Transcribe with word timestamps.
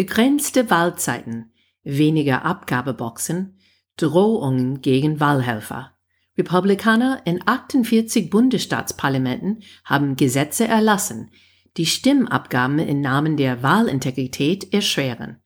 Begrenzte 0.00 0.70
Wahlzeiten, 0.70 1.52
weniger 1.82 2.46
Abgabeboxen, 2.46 3.58
Drohungen 3.98 4.80
gegen 4.80 5.20
Wahlhelfer. 5.20 5.94
Republikaner 6.38 7.20
in 7.26 7.42
48 7.44 8.30
Bundesstaatsparlamenten 8.30 9.62
haben 9.84 10.16
Gesetze 10.16 10.66
erlassen, 10.66 11.30
die 11.76 11.84
Stimmabgaben 11.84 12.78
im 12.78 13.02
Namen 13.02 13.36
der 13.36 13.62
Wahlintegrität 13.62 14.72
erschweren. 14.72 15.42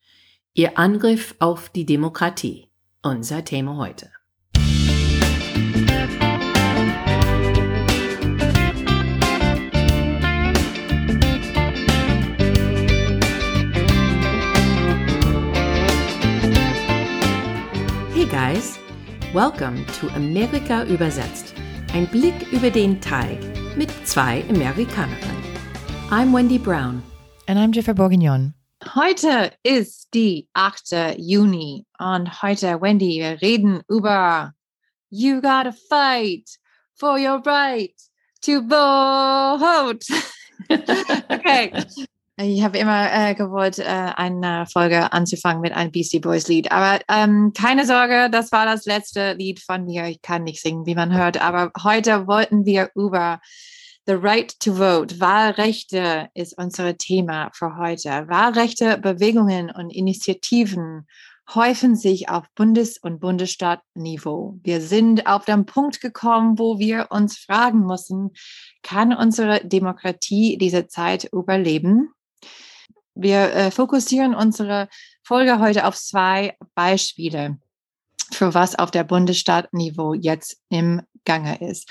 Ihr 0.53 0.79
Angriff 0.79 1.35
auf 1.39 1.67
die 1.67 1.85
Demokratie. 1.85 2.69
Unser 3.01 3.43
Thema 3.43 3.75
heute. 3.75 4.09
Guys, 18.35 18.77
welcome 19.33 19.85
to 19.97 20.09
Amerika 20.09 20.83
übersetzt. 20.83 21.53
Ein 21.93 22.05
Blick 22.07 22.35
über 22.51 22.69
den 22.69 22.99
Teig 22.99 23.39
mit 23.77 23.89
zwei 24.05 24.43
Amerikanerinnen. 24.49 25.41
I'm 26.09 26.33
Wendy 26.33 26.57
Brown. 26.57 27.01
And 27.47 27.57
I'm 27.57 27.71
Jennifer 27.71 27.93
Bourguignon. 27.93 28.53
Heute 28.93 29.53
ist 29.63 30.09
die 30.13 30.49
8. 30.53 31.15
Juni 31.17 31.85
und 31.97 32.41
heute, 32.41 32.81
Wendy, 32.81 33.21
wir 33.21 33.41
reden 33.41 33.81
über 33.87 34.51
You 35.09 35.39
gotta 35.39 35.71
fight 35.71 36.49
for 36.93 37.17
your 37.17 37.41
right 37.45 37.95
to 38.41 38.59
vote. 38.67 40.05
okay, 41.29 41.71
ich 42.37 42.63
habe 42.63 42.77
immer 42.77 43.11
äh, 43.11 43.33
gewollt, 43.33 43.79
äh, 43.79 43.83
eine 43.83 44.65
Folge 44.71 45.13
anzufangen 45.13 45.61
mit 45.61 45.73
einem 45.73 45.91
Beastie 45.91 46.19
Boys 46.19 46.47
Lied. 46.47 46.71
Aber 46.71 46.99
ähm, 47.07 47.53
keine 47.57 47.85
Sorge, 47.85 48.29
das 48.29 48.51
war 48.51 48.65
das 48.65 48.85
letzte 48.85 49.33
Lied 49.33 49.61
von 49.61 49.85
mir. 49.85 50.05
Ich 50.05 50.21
kann 50.21 50.43
nicht 50.43 50.61
singen, 50.61 50.85
wie 50.85 50.95
man 50.95 51.15
hört. 51.17 51.41
Aber 51.41 51.71
heute 51.83 52.27
wollten 52.27 52.65
wir 52.65 52.89
über 52.93 53.39
The 54.07 54.13
Right 54.13 54.53
to 54.59 54.75
Vote, 54.75 55.19
Wahlrechte 55.19 56.29
ist 56.35 56.57
unser 56.57 56.95
Thema 56.97 57.49
für 57.53 57.77
heute. 57.77 58.27
Wahlrechte, 58.27 58.99
Bewegungen 58.99 59.71
und 59.71 59.89
Initiativen 59.89 61.07
häufen 61.53 61.95
sich 61.95 62.29
auf 62.29 62.45
Bundes- 62.53 62.97
und 62.97 63.19
Bundesstaatniveau. 63.19 64.59
Wir 64.61 64.81
sind 64.81 65.25
auf 65.25 65.45
den 65.45 65.65
Punkt 65.65 66.01
gekommen, 66.01 66.59
wo 66.59 66.79
wir 66.79 67.07
uns 67.09 67.37
fragen 67.37 67.85
müssen, 67.85 68.31
kann 68.83 69.11
unsere 69.13 69.65
Demokratie 69.65 70.57
diese 70.57 70.87
Zeit 70.87 71.29
überleben? 71.31 72.11
Wir 73.15 73.53
äh, 73.53 73.71
fokussieren 73.71 74.35
unsere 74.35 74.89
Folge 75.23 75.59
heute 75.59 75.85
auf 75.85 75.95
zwei 75.95 76.57
Beispiele, 76.75 77.57
für 78.31 78.53
was 78.53 78.75
auf 78.75 78.91
der 78.91 79.05
Bundesstaatniveau 79.05 80.13
jetzt 80.13 80.57
im 80.69 81.01
Gange 81.23 81.57
ist. 81.61 81.89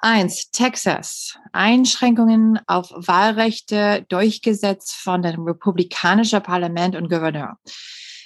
Eins, 0.00 0.50
Texas. 0.50 1.38
Einschränkungen 1.52 2.60
auf 2.66 2.90
Wahlrechte 2.90 4.04
durchgesetzt 4.08 4.92
von 4.92 5.22
dem 5.22 5.44
republikanischen 5.44 6.42
Parlament 6.42 6.96
und 6.96 7.08
Gouverneur. 7.08 7.56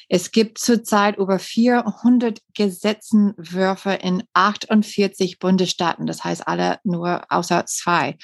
Es 0.09 0.31
gibt 0.31 0.59
zurzeit 0.59 1.19
über 1.19 1.39
400 1.39 2.41
Gesetzenwürfe 2.55 3.93
in 3.93 4.25
48 4.33 5.39
Bundesstaaten, 5.39 6.07
das 6.07 6.25
heißt 6.25 6.49
alle 6.49 6.81
nur 6.83 7.31
außer 7.31 7.67
zwei, 7.67 8.17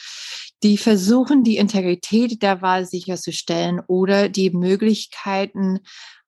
die 0.64 0.78
versuchen, 0.78 1.44
die 1.44 1.58
Integrität 1.58 2.42
der 2.42 2.62
Wahl 2.62 2.86
sicherzustellen 2.86 3.82
oder 3.86 4.30
die 4.30 4.50
Möglichkeiten, 4.50 5.80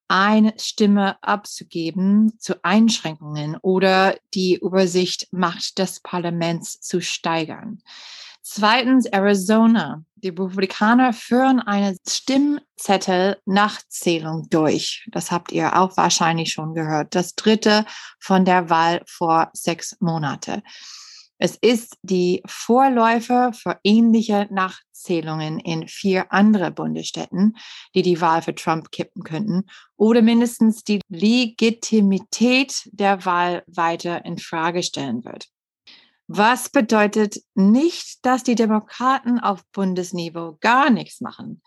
eine 0.08 0.52
Stimme 0.58 1.16
abzugeben 1.22 2.38
zu 2.38 2.62
Einschränkungen 2.62 3.56
oder 3.56 4.14
die 4.34 4.60
Übersicht 4.62 5.26
Macht 5.32 5.78
des 5.78 6.00
Parlaments 6.00 6.80
zu 6.80 7.00
steigern. 7.00 7.80
Zweitens 8.42 9.06
Arizona. 9.06 10.04
Die 10.14 10.28
Republikaner 10.28 11.12
führen 11.12 11.58
eine 11.60 11.96
Stimmzettel-Nachzählung 12.08 14.48
durch. 14.50 15.04
Das 15.10 15.32
habt 15.32 15.50
ihr 15.50 15.76
auch 15.76 15.96
wahrscheinlich 15.96 16.52
schon 16.52 16.74
gehört. 16.74 17.14
Das 17.14 17.34
dritte 17.34 17.84
von 18.20 18.44
der 18.44 18.70
Wahl 18.70 19.02
vor 19.06 19.50
sechs 19.52 19.96
Monate. 20.00 20.62
Es 21.38 21.56
ist 21.56 21.98
die 22.02 22.42
Vorläufer 22.46 23.52
für 23.52 23.78
ähnliche 23.84 24.48
Nachzählungen 24.50 25.58
in 25.60 25.86
vier 25.86 26.32
andere 26.32 26.70
Bundesstädten, 26.70 27.56
die 27.94 28.02
die 28.02 28.20
Wahl 28.20 28.40
für 28.40 28.54
Trump 28.54 28.90
kippen 28.90 29.22
könnten 29.22 29.64
oder 29.96 30.22
mindestens 30.22 30.82
die 30.82 31.00
Legitimität 31.08 32.88
der 32.92 33.24
Wahl 33.26 33.62
weiter 33.66 34.24
in 34.24 34.38
Frage 34.38 34.82
stellen 34.82 35.24
wird. 35.24 35.48
Was 36.28 36.70
bedeutet 36.70 37.36
nicht, 37.54 38.24
dass 38.24 38.42
die 38.42 38.56
Demokraten 38.56 39.38
auf 39.38 39.62
Bundesniveau 39.72 40.56
gar 40.60 40.90
nichts 40.90 41.20
machen. 41.20 41.62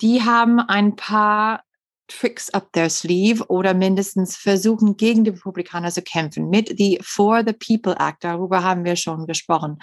Die 0.00 0.22
haben 0.22 0.60
ein 0.60 0.94
paar 0.94 1.62
Tricks 2.08 2.52
up 2.54 2.72
their 2.72 2.88
sleeve 2.88 3.44
oder 3.48 3.74
mindestens 3.74 4.36
versuchen, 4.36 4.96
gegen 4.96 5.24
die 5.24 5.30
Republikaner 5.30 5.90
zu 5.90 6.02
kämpfen. 6.02 6.48
Mit 6.48 6.78
die 6.78 6.98
For 7.02 7.42
the 7.44 7.52
People 7.52 7.96
Act, 7.98 8.24
darüber 8.24 8.62
haben 8.62 8.84
wir 8.84 8.96
schon 8.96 9.26
gesprochen, 9.26 9.78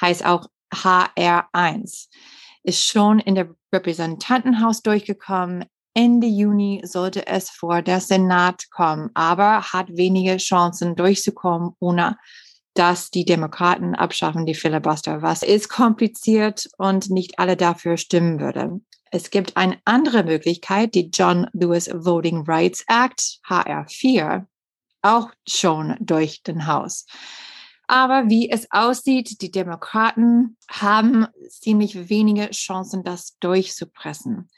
heißt 0.00 0.24
auch 0.24 0.48
HR1, 0.72 2.08
ist 2.62 2.84
schon 2.84 3.18
in 3.20 3.34
der 3.34 3.54
Repräsentantenhaus 3.72 4.82
durchgekommen. 4.82 5.64
Ende 5.94 6.26
Juni 6.26 6.82
sollte 6.84 7.26
es 7.26 7.50
vor 7.50 7.82
der 7.82 8.00
Senat 8.00 8.70
kommen, 8.70 9.10
aber 9.14 9.62
hat 9.72 9.88
wenige 9.90 10.36
Chancen 10.36 10.94
durchzukommen, 10.94 11.70
ohne 11.80 12.16
dass 12.74 13.10
die 13.10 13.24
Demokraten 13.24 13.96
abschaffen 13.96 14.46
die 14.46 14.54
Filibuster, 14.54 15.20
was 15.22 15.42
ist 15.42 15.68
kompliziert 15.68 16.68
und 16.78 17.10
nicht 17.10 17.38
alle 17.40 17.56
dafür 17.56 17.96
stimmen 17.96 18.38
würden. 18.38 18.86
Es 19.10 19.30
gibt 19.30 19.56
eine 19.56 19.78
andere 19.84 20.22
Möglichkeit, 20.24 20.94
die 20.94 21.10
John 21.12 21.46
Lewis 21.52 21.88
Voting 21.92 22.44
Rights 22.46 22.84
Act, 22.88 23.40
HR4, 23.48 24.46
auch 25.02 25.30
schon 25.46 25.96
durch 26.00 26.42
den 26.42 26.66
Haus. 26.66 27.06
Aber 27.86 28.28
wie 28.28 28.50
es 28.50 28.70
aussieht, 28.70 29.40
die 29.40 29.50
Demokraten 29.50 30.58
haben 30.70 31.26
ziemlich 31.48 32.10
wenige 32.10 32.50
Chancen, 32.50 33.02
das 33.02 33.38
durchzupressen. 33.40 34.50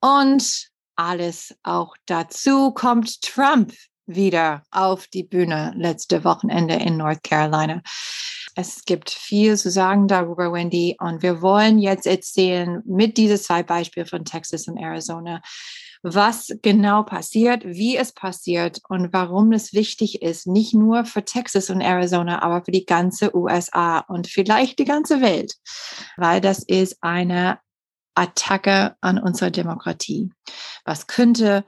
Und 0.00 0.70
alles 0.96 1.56
auch 1.62 1.96
dazu 2.06 2.72
kommt 2.72 3.22
Trump 3.22 3.72
wieder 4.06 4.64
auf 4.70 5.06
die 5.06 5.22
Bühne 5.22 5.72
letzte 5.76 6.24
Wochenende 6.24 6.74
in 6.74 6.96
North 6.96 7.22
Carolina. 7.22 7.80
Es 8.54 8.84
gibt 8.84 9.10
viel 9.10 9.56
zu 9.56 9.70
sagen 9.70 10.08
darüber, 10.08 10.52
Wendy, 10.52 10.96
und 11.00 11.22
wir 11.22 11.42
wollen 11.42 11.78
jetzt 11.78 12.06
erzählen 12.06 12.82
mit 12.86 13.16
diesen 13.16 13.38
zwei 13.38 13.62
Beispielen 13.62 14.06
von 14.06 14.24
Texas 14.24 14.68
und 14.68 14.76
Arizona, 14.76 15.42
was 16.02 16.48
genau 16.62 17.02
passiert, 17.02 17.64
wie 17.64 17.96
es 17.96 18.12
passiert 18.12 18.80
und 18.88 19.12
warum 19.12 19.52
es 19.52 19.72
wichtig 19.72 20.22
ist, 20.22 20.46
nicht 20.46 20.74
nur 20.74 21.04
für 21.04 21.24
Texas 21.24 21.70
und 21.70 21.80
Arizona, 21.80 22.42
aber 22.42 22.64
für 22.64 22.72
die 22.72 22.84
ganze 22.84 23.34
USA 23.34 24.00
und 24.00 24.26
vielleicht 24.26 24.78
die 24.78 24.84
ganze 24.84 25.20
Welt, 25.20 25.54
weil 26.16 26.40
das 26.40 26.62
ist 26.62 26.98
eine 27.00 27.58
Attacke 28.14 28.96
an 29.00 29.18
unsere 29.18 29.50
Demokratie. 29.50 30.30
Was 30.84 31.06
könnte 31.06 31.64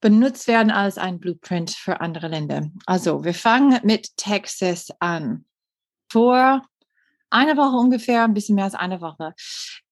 benutzt 0.00 0.46
werden 0.46 0.70
als 0.70 0.98
ein 0.98 1.18
Blueprint 1.18 1.70
für 1.70 2.00
andere 2.00 2.28
Länder. 2.28 2.70
Also 2.84 3.24
wir 3.24 3.34
fangen 3.34 3.80
mit 3.82 4.16
Texas 4.16 4.88
an. 5.00 5.44
Vor 6.10 6.62
einer 7.30 7.56
Woche 7.56 7.76
ungefähr, 7.76 8.24
ein 8.24 8.34
bisschen 8.34 8.54
mehr 8.54 8.64
als 8.64 8.74
eine 8.74 9.00
Woche, 9.00 9.34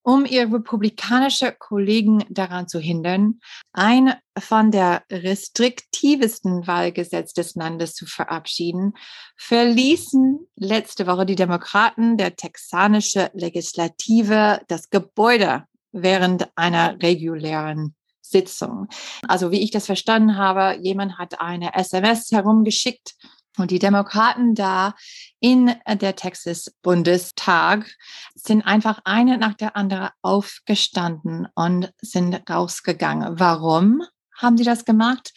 um 0.03 0.27
ihre 0.27 0.53
republikanische 0.53 1.53
Kollegen 1.53 2.25
daran 2.29 2.69
zu 2.69 2.79
hindern, 2.79 3.41
ein 3.73 4.15
von 4.39 4.71
der 4.71 5.03
restriktivsten 5.11 6.67
Wahlgesetz 6.67 7.33
des 7.33 7.55
Landes 7.55 7.95
zu 7.95 8.07
verabschieden, 8.07 8.93
verließen 9.37 10.47
letzte 10.57 11.07
Woche 11.07 11.27
die 11.27 11.37
Demokraten 11.37 12.17
der 12.17 12.37
texanische 12.37 13.31
Legislative 13.33 14.61
das 14.69 14.91
Gebäude 14.91 15.65
während 15.93 16.49
einer 16.57 17.01
regulären 17.03 17.95
Sitzung. 18.21 18.89
Also 19.29 19.51
wie 19.51 19.63
ich 19.63 19.71
das 19.71 19.87
verstanden 19.87 20.37
habe, 20.37 20.79
jemand 20.83 21.19
hat 21.19 21.41
eine 21.41 21.75
SMS 21.75 22.31
herumgeschickt 22.31 23.15
und 23.59 23.71
die 23.71 23.79
Demokraten 23.79 24.55
da 24.55 24.95
in 25.41 25.75
der 25.87 26.17
Texas 26.17 26.75
Bundestag 26.83 27.91
sind 28.35 28.63
einfach 28.63 29.01
eine 29.05 29.39
nach 29.39 29.55
der 29.55 29.77
anderen 29.77 30.09
aufgestanden 30.23 31.47
und 31.55 31.93
sind 32.01 32.49
rausgegangen. 32.51 33.39
Warum 33.39 34.03
haben 34.37 34.57
sie 34.57 34.65
das 34.65 34.85
gemacht? 34.85 35.33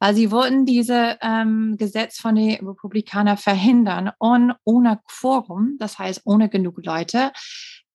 Weil 0.00 0.14
sie 0.14 0.30
wollten 0.30 0.64
diese 0.64 1.18
ähm, 1.20 1.76
Gesetz 1.76 2.18
von 2.18 2.36
den 2.36 2.64
Republikanern 2.66 3.36
verhindern 3.36 4.12
und 4.18 4.54
ohne 4.64 5.00
Quorum, 5.06 5.76
das 5.78 5.98
heißt 5.98 6.22
ohne 6.24 6.48
genug 6.48 6.84
Leute, 6.84 7.32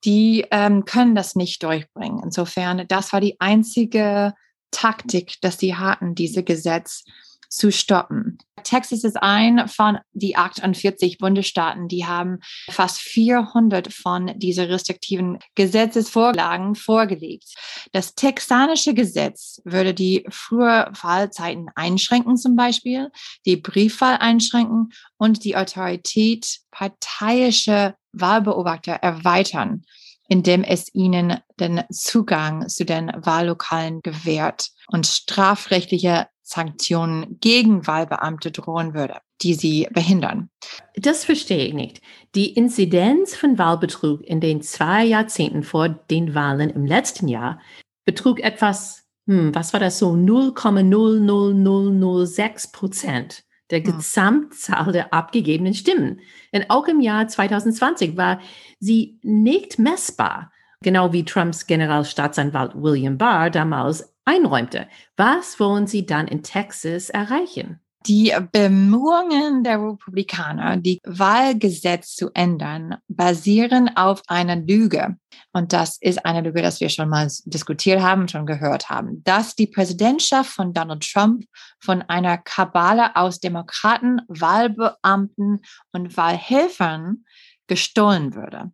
die 0.04 0.46
ähm, 0.52 0.86
können 0.86 1.16
das 1.16 1.36
nicht 1.36 1.64
durchbringen. 1.64 2.22
Insofern, 2.22 2.86
das 2.88 3.14
war 3.14 3.22
die 3.22 3.40
einzige 3.40 4.34
Taktik, 4.72 5.40
dass 5.42 5.60
sie 5.60 5.76
hatten, 5.76 6.14
diese 6.14 6.44
Gesetz 6.44 7.06
zu 7.54 7.72
stoppen. 7.72 8.38
Texas 8.64 9.04
ist 9.04 9.18
ein 9.22 9.68
von 9.68 10.00
die 10.14 10.36
48 10.36 11.18
Bundesstaaten, 11.18 11.88
die 11.88 12.06
haben 12.06 12.40
fast 12.70 13.00
400 13.00 13.94
von 13.94 14.32
diese 14.38 14.70
restriktiven 14.70 15.40
Gesetzesvorlagen 15.56 16.76
vorgelegt. 16.76 17.54
Das 17.92 18.16
texanische 18.16 18.94
Gesetz 18.94 19.62
würde 19.66 19.94
die 19.94 20.26
frühe 20.30 20.90
Wahlzeiten 21.02 21.68
einschränken 21.76 22.38
zum 22.38 22.56
Beispiel, 22.56 23.12
die 23.46 23.58
Briefwahl 23.58 24.18
einschränken 24.18 24.90
und 25.18 25.44
die 25.44 25.56
Autorität 25.56 26.60
parteiische 26.72 27.96
Wahlbeobachter 28.14 28.94
erweitern 28.94 29.84
indem 30.30 30.64
es 30.64 30.88
ihnen 30.96 31.38
den 31.60 31.84
Zugang 31.92 32.68
zu 32.68 32.86
den 32.86 33.12
Wahllokalen 33.14 34.02
gewährt 34.02 34.70
und 34.88 35.06
strafrechtliche 35.06 36.28
Sanktionen 36.54 37.40
gegen 37.42 37.86
Wahlbeamte 37.88 38.52
drohen 38.52 38.94
würde, 38.94 39.18
die 39.42 39.56
sie 39.56 39.88
behindern. 39.92 40.52
Das 40.96 41.26
verstehe 41.26 41.66
ich 41.66 41.74
nicht. 41.74 42.00
Die 42.36 42.54
Inzidenz 42.54 43.36
von 43.36 43.58
Wahlbetrug 43.58 44.22
in 44.22 44.40
den 44.40 44.62
zwei 44.62 45.04
Jahrzehnten 45.04 45.64
vor 45.64 45.90
den 45.90 46.36
Wahlen 46.36 46.70
im 46.70 46.86
letzten 46.86 47.28
Jahr 47.28 47.60
betrug 48.06 48.40
etwas, 48.40 49.08
hm, 49.28 49.56
was 49.56 49.74
war 49.74 49.80
das 49.80 49.98
so, 49.98 50.12
0,00006 50.12 52.72
Prozent 52.72 53.44
der 53.72 53.84
hm. 53.84 53.86
Gesamtzahl 53.86 54.92
der 54.92 55.12
abgegebenen 55.14 55.74
Stimmen. 55.74 56.20
Und 56.52 56.70
auch 56.70 56.88
im 56.88 57.02
Jahr 57.02 57.28
2020 57.28 58.16
war 58.16 58.40
sie 58.80 59.18
nicht 59.24 59.80
messbar, 59.80 60.52
genau 60.84 61.14
wie 61.14 61.26
Trumps 61.26 61.66
Generalstaatsanwalt 61.66 62.76
William 62.76 63.18
Barr 63.18 63.50
damals 63.50 64.13
einräumte. 64.26 64.88
Was 65.18 65.60
wollen 65.60 65.88
Sie 65.88 66.06
dann 66.06 66.28
in 66.28 66.44
Texas 66.44 67.10
erreichen? 67.10 67.80
Die 68.06 68.36
Bemühungen 68.52 69.64
der 69.64 69.80
Republikaner, 69.80 70.76
die 70.76 71.00
Wahlgesetz 71.06 72.16
zu 72.16 72.32
ändern, 72.34 72.98
basieren 73.08 73.96
auf 73.96 74.22
einer 74.28 74.58
Lüge. 74.58 75.16
Und 75.54 75.72
das 75.72 75.98
ist 76.02 76.26
eine 76.26 76.42
Lüge, 76.42 76.62
das 76.62 76.82
wir 76.82 76.90
schon 76.90 77.08
mal 77.08 77.32
diskutiert 77.46 78.02
haben, 78.02 78.28
schon 78.28 78.46
gehört 78.46 78.90
haben, 78.90 79.24
dass 79.24 79.56
die 79.56 79.68
Präsidentschaft 79.68 80.50
von 80.50 80.74
Donald 80.74 81.10
Trump 81.10 81.46
von 81.80 82.02
einer 82.02 82.38
Kabale 82.38 83.16
aus 83.16 83.40
Demokraten, 83.40 84.22
Wahlbeamten 84.28 85.62
und 85.94 86.18
Wahlhelfern 86.18 87.24
gestohlen 87.68 88.36
würde, 88.36 88.74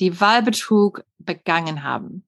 die 0.00 0.20
Wahlbetrug 0.20 1.04
begangen 1.18 1.84
haben. 1.84 2.26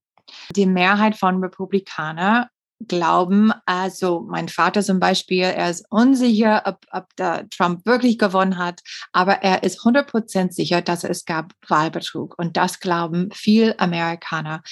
Die 0.55 0.67
Mehrheit 0.67 1.17
von 1.17 1.43
Republikanern 1.43 2.47
glauben, 2.81 3.52
also 3.64 4.26
mein 4.28 4.49
Vater 4.49 4.82
zum 4.82 5.00
Beispiel, 5.00 5.43
er 5.43 5.70
ist 5.70 5.87
unsicher, 5.90 6.62
ob, 6.67 6.78
ob 6.90 7.14
der 7.17 7.49
Trump 7.49 7.87
wirklich 7.87 8.19
gewonnen 8.19 8.58
hat, 8.58 8.82
aber 9.12 9.43
er 9.43 9.62
ist 9.62 9.81
100% 9.81 10.52
sicher, 10.52 10.82
dass 10.82 11.05
es 11.05 11.25
gab 11.25 11.52
Wahlbetrug. 11.69 12.38
Und 12.38 12.56
das 12.56 12.81
glauben 12.81 13.31
viel 13.32 13.75
Amerikaner. 13.78 14.62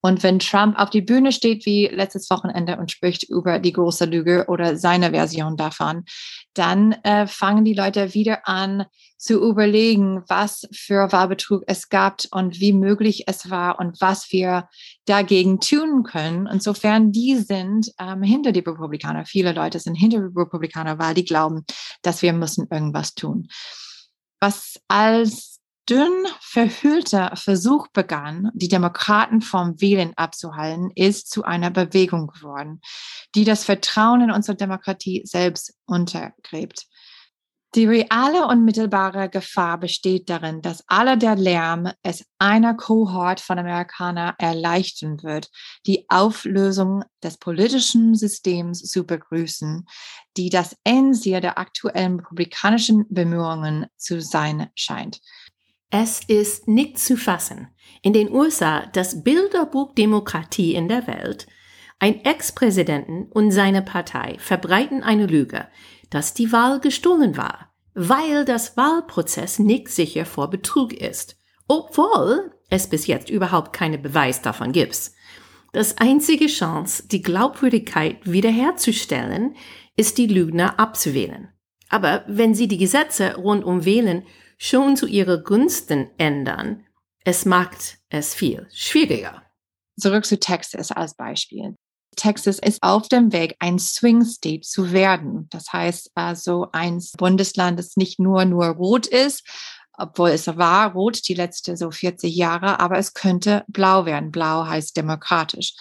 Und 0.00 0.22
wenn 0.22 0.38
Trump 0.38 0.78
auf 0.78 0.90
die 0.90 1.02
Bühne 1.02 1.32
steht 1.32 1.66
wie 1.66 1.86
letztes 1.86 2.28
Wochenende 2.30 2.76
und 2.76 2.90
spricht 2.90 3.24
über 3.24 3.58
die 3.58 3.72
große 3.72 4.04
Lüge 4.04 4.46
oder 4.48 4.76
seine 4.76 5.10
Version 5.10 5.56
davon, 5.56 6.04
dann 6.58 6.92
äh, 7.02 7.26
fangen 7.26 7.64
die 7.64 7.74
Leute 7.74 8.14
wieder 8.14 8.48
an, 8.48 8.86
zu 9.18 9.42
überlegen, 9.42 10.22
was 10.28 10.68
für 10.72 11.10
Wahlbetrug 11.10 11.62
es 11.66 11.88
gab 11.88 12.22
und 12.32 12.60
wie 12.60 12.72
möglich 12.72 13.24
es 13.26 13.50
war 13.50 13.78
und 13.80 14.00
was 14.00 14.30
wir 14.30 14.68
dagegen 15.06 15.58
tun 15.58 16.02
können. 16.02 16.46
Insofern 16.46 17.12
die 17.12 17.36
sind 17.36 17.92
ähm, 17.98 18.22
hinter 18.22 18.52
die 18.52 18.60
Republikaner. 18.60 19.24
Viele 19.24 19.52
Leute 19.52 19.80
sind 19.80 19.94
hinter 19.94 20.18
die 20.18 20.38
Republikaner, 20.38 20.98
weil 20.98 21.14
die 21.14 21.24
glauben, 21.24 21.64
dass 22.02 22.22
wir 22.22 22.32
müssen 22.32 22.68
irgendwas 22.70 23.14
tun. 23.14 23.48
Was 24.38 24.78
als 24.86 25.55
dünn 25.88 26.26
verhüllter 26.40 27.36
Versuch 27.36 27.88
begann, 27.88 28.50
die 28.54 28.68
Demokraten 28.68 29.40
vom 29.40 29.80
Wählen 29.80 30.12
abzuhalten, 30.16 30.90
ist 30.94 31.30
zu 31.30 31.44
einer 31.44 31.70
Bewegung 31.70 32.28
geworden, 32.28 32.80
die 33.34 33.44
das 33.44 33.64
Vertrauen 33.64 34.22
in 34.22 34.30
unsere 34.30 34.56
Demokratie 34.56 35.22
selbst 35.24 35.74
untergräbt. 35.86 36.86
Die 37.74 37.84
reale 37.84 38.46
und 38.46 38.64
mittelbare 38.64 39.28
Gefahr 39.28 39.78
besteht 39.78 40.30
darin, 40.30 40.62
dass 40.62 40.82
alle 40.86 41.18
der 41.18 41.36
Lärm 41.36 41.90
es 42.02 42.24
einer 42.38 42.74
Kohort 42.74 43.38
von 43.38 43.58
Amerikanern 43.58 44.34
erleichtern 44.38 45.22
wird, 45.22 45.50
die 45.84 46.06
Auflösung 46.08 47.04
des 47.22 47.36
politischen 47.36 48.14
Systems 48.14 48.80
zu 48.82 49.04
begrüßen, 49.04 49.84
die 50.38 50.48
das 50.48 50.74
Endziel 50.84 51.42
der 51.42 51.58
aktuellen 51.58 52.20
republikanischen 52.20 53.04
Bemühungen 53.10 53.86
zu 53.98 54.22
sein 54.22 54.70
scheint. 54.74 55.20
Es 55.90 56.20
ist 56.26 56.66
nicht 56.66 56.98
zu 56.98 57.16
fassen. 57.16 57.68
In 58.02 58.12
den 58.12 58.30
USA 58.32 58.86
das 58.86 59.22
Bilderbuch 59.22 59.94
Demokratie 59.94 60.74
in 60.74 60.88
der 60.88 61.06
Welt. 61.06 61.46
Ein 61.98 62.24
Ex-Präsidenten 62.24 63.30
und 63.30 63.52
seine 63.52 63.82
Partei 63.82 64.36
verbreiten 64.38 65.02
eine 65.02 65.26
Lüge, 65.26 65.68
dass 66.10 66.34
die 66.34 66.52
Wahl 66.52 66.80
gestohlen 66.80 67.36
war, 67.36 67.72
weil 67.94 68.44
das 68.44 68.76
Wahlprozess 68.76 69.58
nicht 69.58 69.88
sicher 69.88 70.26
vor 70.26 70.50
Betrug 70.50 70.92
ist, 70.92 71.36
obwohl 71.68 72.52
es 72.68 72.88
bis 72.88 73.06
jetzt 73.06 73.30
überhaupt 73.30 73.72
keine 73.72 73.98
Beweis 73.98 74.42
davon 74.42 74.72
gibt. 74.72 75.12
Das 75.72 75.98
einzige 75.98 76.46
Chance, 76.46 77.04
die 77.08 77.22
Glaubwürdigkeit 77.22 78.18
wiederherzustellen, 78.24 79.54
ist 79.96 80.18
die 80.18 80.26
Lügner 80.26 80.78
abzuwählen. 80.78 81.48
Aber 81.88 82.24
wenn 82.26 82.54
sie 82.54 82.68
die 82.68 82.78
Gesetze 82.78 83.36
rund 83.36 83.64
um 83.64 83.84
Wählen 83.84 84.24
schon 84.56 84.96
zu 84.96 85.06
ihrer 85.06 85.38
Gunsten 85.38 86.10
ändern, 86.18 86.84
es 87.24 87.44
macht 87.44 87.98
es 88.08 88.34
viel 88.34 88.66
schwieriger. 88.72 89.42
Zurück 89.98 90.26
zu 90.26 90.38
Texas 90.38 90.92
als 90.92 91.14
Beispiel. 91.14 91.74
Texas 92.16 92.58
ist 92.58 92.82
auf 92.82 93.08
dem 93.08 93.32
Weg, 93.32 93.56
ein 93.58 93.78
Swing 93.78 94.24
State 94.24 94.62
zu 94.62 94.92
werden. 94.92 95.48
Das 95.50 95.72
heißt 95.72 96.10
also 96.14 96.68
ein 96.72 97.02
Bundesland, 97.18 97.78
das 97.78 97.96
nicht 97.96 98.18
nur 98.18 98.44
nur 98.44 98.66
rot 98.66 99.06
ist, 99.06 99.44
obwohl 99.92 100.30
es 100.30 100.46
war 100.46 100.92
rot 100.92 101.28
die 101.28 101.34
letzten 101.34 101.76
so 101.76 101.90
40 101.90 102.34
Jahre, 102.34 102.80
aber 102.80 102.98
es 102.98 103.14
könnte 103.14 103.64
blau 103.68 104.06
werden. 104.06 104.30
Blau 104.30 104.66
heißt 104.66 104.96
demokratisch. 104.96 105.74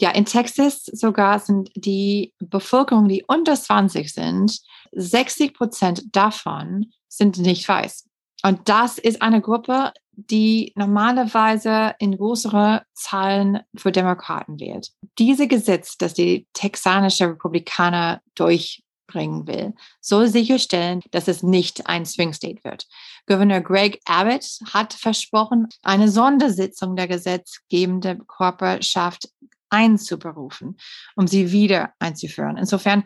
Ja, 0.00 0.10
in 0.10 0.24
Texas 0.24 0.84
sogar 0.84 1.40
sind 1.40 1.70
die 1.74 2.32
Bevölkerung, 2.38 3.08
die 3.08 3.24
unter 3.26 3.56
20 3.56 4.12
sind, 4.12 4.60
60 4.92 5.54
Prozent 5.54 6.04
davon 6.14 6.92
sind 7.08 7.38
nicht 7.38 7.68
weiß. 7.68 8.08
Und 8.44 8.68
das 8.68 8.98
ist 8.98 9.20
eine 9.20 9.40
Gruppe, 9.40 9.92
die 10.12 10.72
normalerweise 10.76 11.94
in 11.98 12.16
größere 12.16 12.82
Zahlen 12.94 13.60
für 13.76 13.92
Demokraten 13.92 14.60
wählt. 14.60 14.90
Diese 15.18 15.48
Gesetz, 15.48 15.96
das 15.96 16.14
die 16.14 16.46
texanische 16.52 17.28
Republikaner 17.30 18.20
durchbringen 18.36 19.46
will, 19.46 19.74
soll 20.00 20.28
sicherstellen, 20.28 21.02
dass 21.10 21.28
es 21.28 21.42
nicht 21.42 21.88
ein 21.88 22.06
Swing 22.06 22.32
State 22.32 22.62
wird. 22.62 22.86
Gouverneur 23.26 23.60
Greg 23.60 24.00
Abbott 24.06 24.60
hat 24.72 24.92
versprochen, 24.92 25.68
eine 25.82 26.08
Sondersitzung 26.08 26.94
der 26.94 27.08
gesetzgebenden 27.08 28.26
Körperschaft 28.26 29.28
einzuberufen, 29.70 30.76
um 31.16 31.26
sie 31.26 31.52
wieder 31.52 31.92
einzuführen. 31.98 32.56
Insofern 32.56 33.04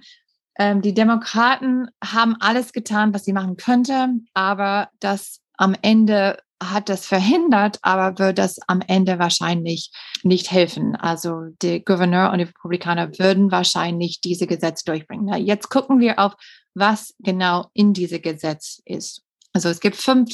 ähm, 0.59 0.83
die 0.83 0.95
Demokraten 0.95 1.89
haben 2.05 2.37
alles 2.41 2.73
getan, 2.73 3.15
was 3.15 3.25
sie 3.25 3.33
machen 3.33 3.57
könnte, 3.57 4.09
aber 4.35 4.91
das 5.01 5.41
am 5.57 5.75
Ende 5.81 6.39
hat 6.63 6.89
das 6.89 7.07
verhindert, 7.07 7.79
aber 7.83 8.19
wird 8.19 8.39
das 8.39 8.59
am 8.69 8.81
Ende 8.87 9.19
wahrscheinlich 9.19 9.91
nicht 10.23 10.51
helfen. 10.51 10.95
Also 10.95 11.47
der 11.61 11.81
Gouverneur 11.81 12.31
und 12.31 12.39
die 12.39 12.45
Republikaner 12.45 13.19
würden 13.19 13.51
wahrscheinlich 13.51 14.21
diese 14.21 14.47
Gesetze 14.47 14.85
durchbringen. 14.85 15.27
Na, 15.27 15.37
jetzt 15.37 15.71
gucken 15.71 15.99
wir 15.99 16.19
auf, 16.19 16.35
was 16.75 17.15
genau 17.19 17.67
in 17.75 17.93
diesem 17.93 18.23
Gesetz 18.23 18.81
ist. 18.85 19.23
Also 19.53 19.69
es 19.69 19.81
gibt 19.81 19.97
fünf, 19.97 20.31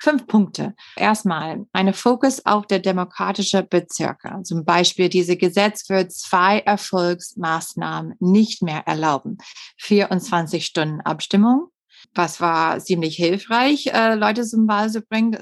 fünf 0.00 0.26
Punkte. 0.26 0.74
Erstmal 0.96 1.66
eine 1.72 1.92
Fokus 1.92 2.44
auf 2.46 2.66
der 2.66 2.78
demokratische 2.78 3.62
Bezirke. 3.62 4.42
Zum 4.44 4.64
Beispiel, 4.64 5.08
diese 5.08 5.36
Gesetz 5.36 5.88
wird 5.88 6.12
zwei 6.12 6.60
Erfolgsmaßnahmen 6.60 8.14
nicht 8.18 8.62
mehr 8.62 8.86
erlauben. 8.86 9.38
24 9.78 10.64
Stunden 10.64 11.00
Abstimmung 11.00 11.70
was 12.14 12.40
war 12.40 12.78
ziemlich 12.80 13.16
hilfreich, 13.16 13.88
äh, 13.88 14.14
Leute 14.14 14.44
zum 14.44 14.66
Wahl 14.68 14.90
zu 14.90 15.02
bringen. 15.02 15.36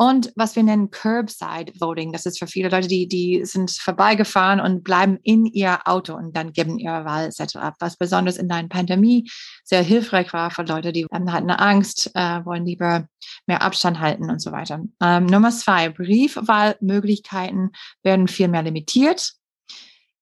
Und 0.00 0.32
was 0.36 0.54
wir 0.54 0.62
nennen 0.62 0.92
Curbside 0.92 1.72
Voting. 1.80 2.12
Das 2.12 2.24
ist 2.24 2.38
für 2.38 2.46
viele 2.46 2.68
Leute, 2.68 2.86
die, 2.86 3.08
die 3.08 3.44
sind 3.44 3.72
vorbeigefahren 3.72 4.60
und 4.60 4.84
bleiben 4.84 5.18
in 5.24 5.44
ihr 5.44 5.80
Auto 5.88 6.14
und 6.14 6.36
dann 6.36 6.52
geben 6.52 6.78
ihre 6.78 7.04
Wahlzettel 7.04 7.60
ab. 7.60 7.74
Was 7.80 7.96
besonders 7.96 8.36
in 8.36 8.48
der 8.48 8.62
Pandemie 8.68 9.28
sehr 9.64 9.82
hilfreich 9.82 10.32
war 10.32 10.52
für 10.52 10.62
Leute, 10.62 10.92
die 10.92 11.04
hatten 11.10 11.50
Angst, 11.50 12.12
äh, 12.14 12.44
wollen 12.44 12.64
lieber 12.64 13.08
mehr 13.46 13.62
Abstand 13.62 13.98
halten 13.98 14.30
und 14.30 14.40
so 14.40 14.52
weiter. 14.52 14.80
Ähm, 15.02 15.26
Nummer 15.26 15.50
zwei, 15.50 15.88
Briefwahlmöglichkeiten 15.88 17.72
werden 18.04 18.28
viel 18.28 18.46
mehr 18.46 18.62
limitiert. 18.62 19.32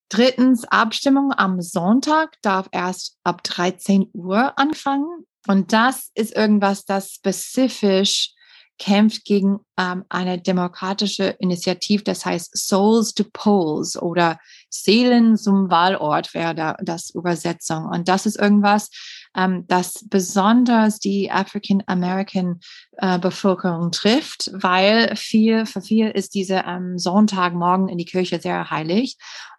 Drittens, 0.08 0.64
Abstimmung 0.64 1.32
am 1.32 1.60
Sonntag 1.60 2.40
darf 2.40 2.68
erst 2.72 3.18
ab 3.24 3.42
13 3.44 4.08
Uhr 4.14 4.58
anfangen. 4.58 5.26
Und 5.46 5.74
das 5.74 6.10
ist 6.14 6.34
irgendwas, 6.34 6.86
das 6.86 7.12
spezifisch 7.12 8.35
kämpft 8.78 9.24
gegen 9.24 9.60
ähm, 9.78 10.04
eine 10.08 10.40
demokratische 10.40 11.36
Initiative, 11.38 12.02
das 12.02 12.24
heißt 12.26 12.56
Souls 12.56 13.14
to 13.14 13.24
Polls 13.32 14.00
oder 14.00 14.38
Seelen 14.68 15.36
zum 15.36 15.70
Wahlort 15.70 16.34
wäre 16.34 16.54
da, 16.54 16.76
das 16.82 17.10
Übersetzung. 17.10 17.86
Und 17.86 18.08
das 18.08 18.26
ist 18.26 18.38
irgendwas, 18.38 18.90
ähm, 19.36 19.64
das 19.68 20.04
besonders 20.08 20.98
die 20.98 21.30
African 21.30 21.82
American 21.86 22.60
äh, 22.98 23.18
Bevölkerung 23.18 23.92
trifft, 23.92 24.50
weil 24.52 25.14
viel, 25.16 25.66
für 25.66 25.80
viel 25.80 26.10
ist 26.10 26.34
diese 26.34 26.64
ähm, 26.66 26.98
Sonntagmorgen 26.98 27.88
in 27.88 27.98
die 27.98 28.04
Kirche 28.04 28.40
sehr 28.40 28.70
heilig 28.70 29.16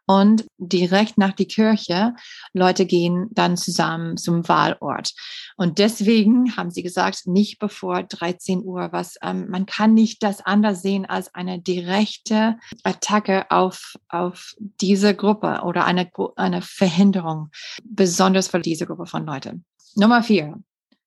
und 0.08 0.46
direkt 0.58 1.18
nach 1.18 1.34
die 1.34 1.46
Kirche. 1.46 2.14
Leute 2.54 2.86
gehen 2.86 3.28
dann 3.32 3.58
zusammen 3.58 4.18
zum 4.18 4.48
Wahlort. 4.48 5.14
Und 5.58 5.80
deswegen 5.80 6.56
haben 6.56 6.72
sie 6.72 6.82
gesagt, 6.82 7.28
nicht 7.28 7.60
bevor 7.60 8.04
13 8.04 8.64
Uhr, 8.64 8.90
was 8.92 9.18
ähm, 9.22 9.48
man 9.50 9.66
kann 9.66 9.94
nicht 9.94 10.24
das 10.24 10.44
anders 10.44 10.82
sehen 10.82 11.06
als 11.06 11.36
eine 11.36 11.60
direkte 11.60 12.58
Attacke 12.84 13.52
auf, 13.52 13.96
auf 14.08 14.54
diese 14.58 15.14
Gruppe 15.14 15.62
oder 15.64 15.84
eine, 15.86 16.10
eine 16.38 16.62
Verhinderung, 16.62 17.50
besonders 17.84 18.48
für 18.48 18.62
diese 18.62 18.88
Gruppe 18.88 19.06
von 19.06 19.26
Leuten. 19.26 19.66
Nummer 19.96 20.24
vier. 20.24 20.56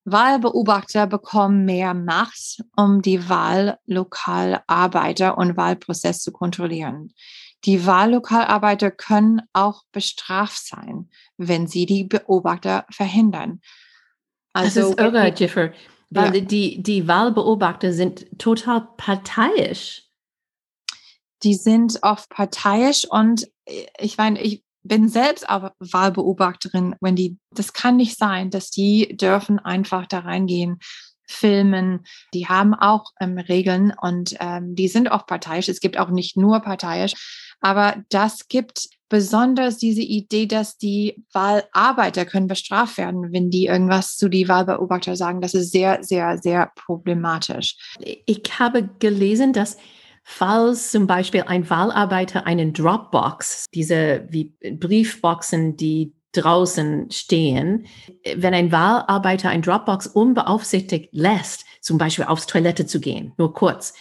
Wahlbeobachter 0.04 1.06
bekommen 1.06 1.64
mehr 1.64 1.94
Macht, 1.94 2.60
um 2.74 3.00
die 3.02 3.28
Wahllokalarbeiter 3.28 5.38
und 5.38 5.56
Wahlprozess 5.56 6.22
zu 6.22 6.32
kontrollieren. 6.32 7.12
Die 7.64 7.86
Wahllokalarbeiter 7.86 8.90
können 8.90 9.42
auch 9.52 9.84
bestraft 9.92 10.66
sein, 10.66 11.10
wenn 11.36 11.66
sie 11.66 11.86
die 11.86 12.04
Beobachter 12.04 12.86
verhindern. 12.90 13.60
Also, 14.52 14.80
das 14.80 14.90
ist 14.90 15.00
irre, 15.00 15.34
Jiffer, 15.34 15.72
weil 16.10 16.34
ja. 16.34 16.40
die, 16.40 16.82
die 16.82 17.06
Wahlbeobachter 17.06 17.92
sind 17.92 18.26
total 18.38 18.88
parteiisch. 18.96 20.04
Die 21.42 21.54
sind 21.54 21.98
oft 22.02 22.28
parteiisch 22.30 23.06
und 23.08 23.48
ich 23.98 24.18
meine, 24.18 24.40
ich 24.42 24.64
bin 24.82 25.08
selbst 25.08 25.48
aber 25.48 25.74
Wahlbeobachterin, 25.78 26.96
wenn 27.00 27.16
die, 27.16 27.38
das 27.54 27.72
kann 27.72 27.96
nicht 27.96 28.18
sein, 28.18 28.50
dass 28.50 28.70
die 28.70 29.16
dürfen 29.16 29.58
einfach 29.58 30.06
da 30.06 30.20
reingehen 30.20 30.78
filmen. 31.30 32.04
Die 32.34 32.48
haben 32.48 32.74
auch 32.74 33.04
ähm, 33.20 33.38
Regeln 33.38 33.92
und 34.00 34.34
ähm, 34.40 34.74
die 34.74 34.88
sind 34.88 35.10
auch 35.10 35.26
parteiisch. 35.26 35.68
Es 35.68 35.80
gibt 35.80 35.98
auch 35.98 36.10
nicht 36.10 36.36
nur 36.36 36.60
parteiisch. 36.60 37.14
Aber 37.60 37.96
das 38.08 38.48
gibt 38.48 38.88
besonders 39.10 39.76
diese 39.76 40.02
Idee, 40.02 40.46
dass 40.46 40.78
die 40.78 41.24
Wahlarbeiter 41.32 42.24
können 42.24 42.46
bestraft 42.46 42.96
werden, 42.96 43.32
wenn 43.32 43.50
die 43.50 43.66
irgendwas 43.66 44.16
zu 44.16 44.28
die 44.28 44.48
Wahlbeobachter 44.48 45.16
sagen. 45.16 45.40
Das 45.40 45.52
ist 45.52 45.72
sehr, 45.72 46.02
sehr, 46.02 46.38
sehr 46.38 46.70
problematisch. 46.76 47.76
Ich 48.24 48.42
habe 48.58 48.88
gelesen, 49.00 49.52
dass 49.52 49.76
falls 50.22 50.90
zum 50.90 51.06
Beispiel 51.06 51.42
ein 51.42 51.68
Wahlarbeiter 51.68 52.46
einen 52.46 52.72
Dropbox, 52.72 53.66
diese 53.74 54.26
wie 54.30 54.54
Briefboxen, 54.78 55.76
die 55.76 56.14
draußen 56.32 57.10
stehen, 57.10 57.86
wenn 58.36 58.54
ein 58.54 58.70
Wahlarbeiter 58.70 59.48
ein 59.48 59.62
Dropbox 59.62 60.06
unbeaufsichtigt 60.06 61.08
lässt, 61.10 61.64
zum 61.80 61.98
Beispiel 61.98 62.26
aufs 62.26 62.46
Toilette 62.46 62.86
zu 62.86 63.00
gehen, 63.00 63.32
nur 63.36 63.52
kurz, 63.52 63.94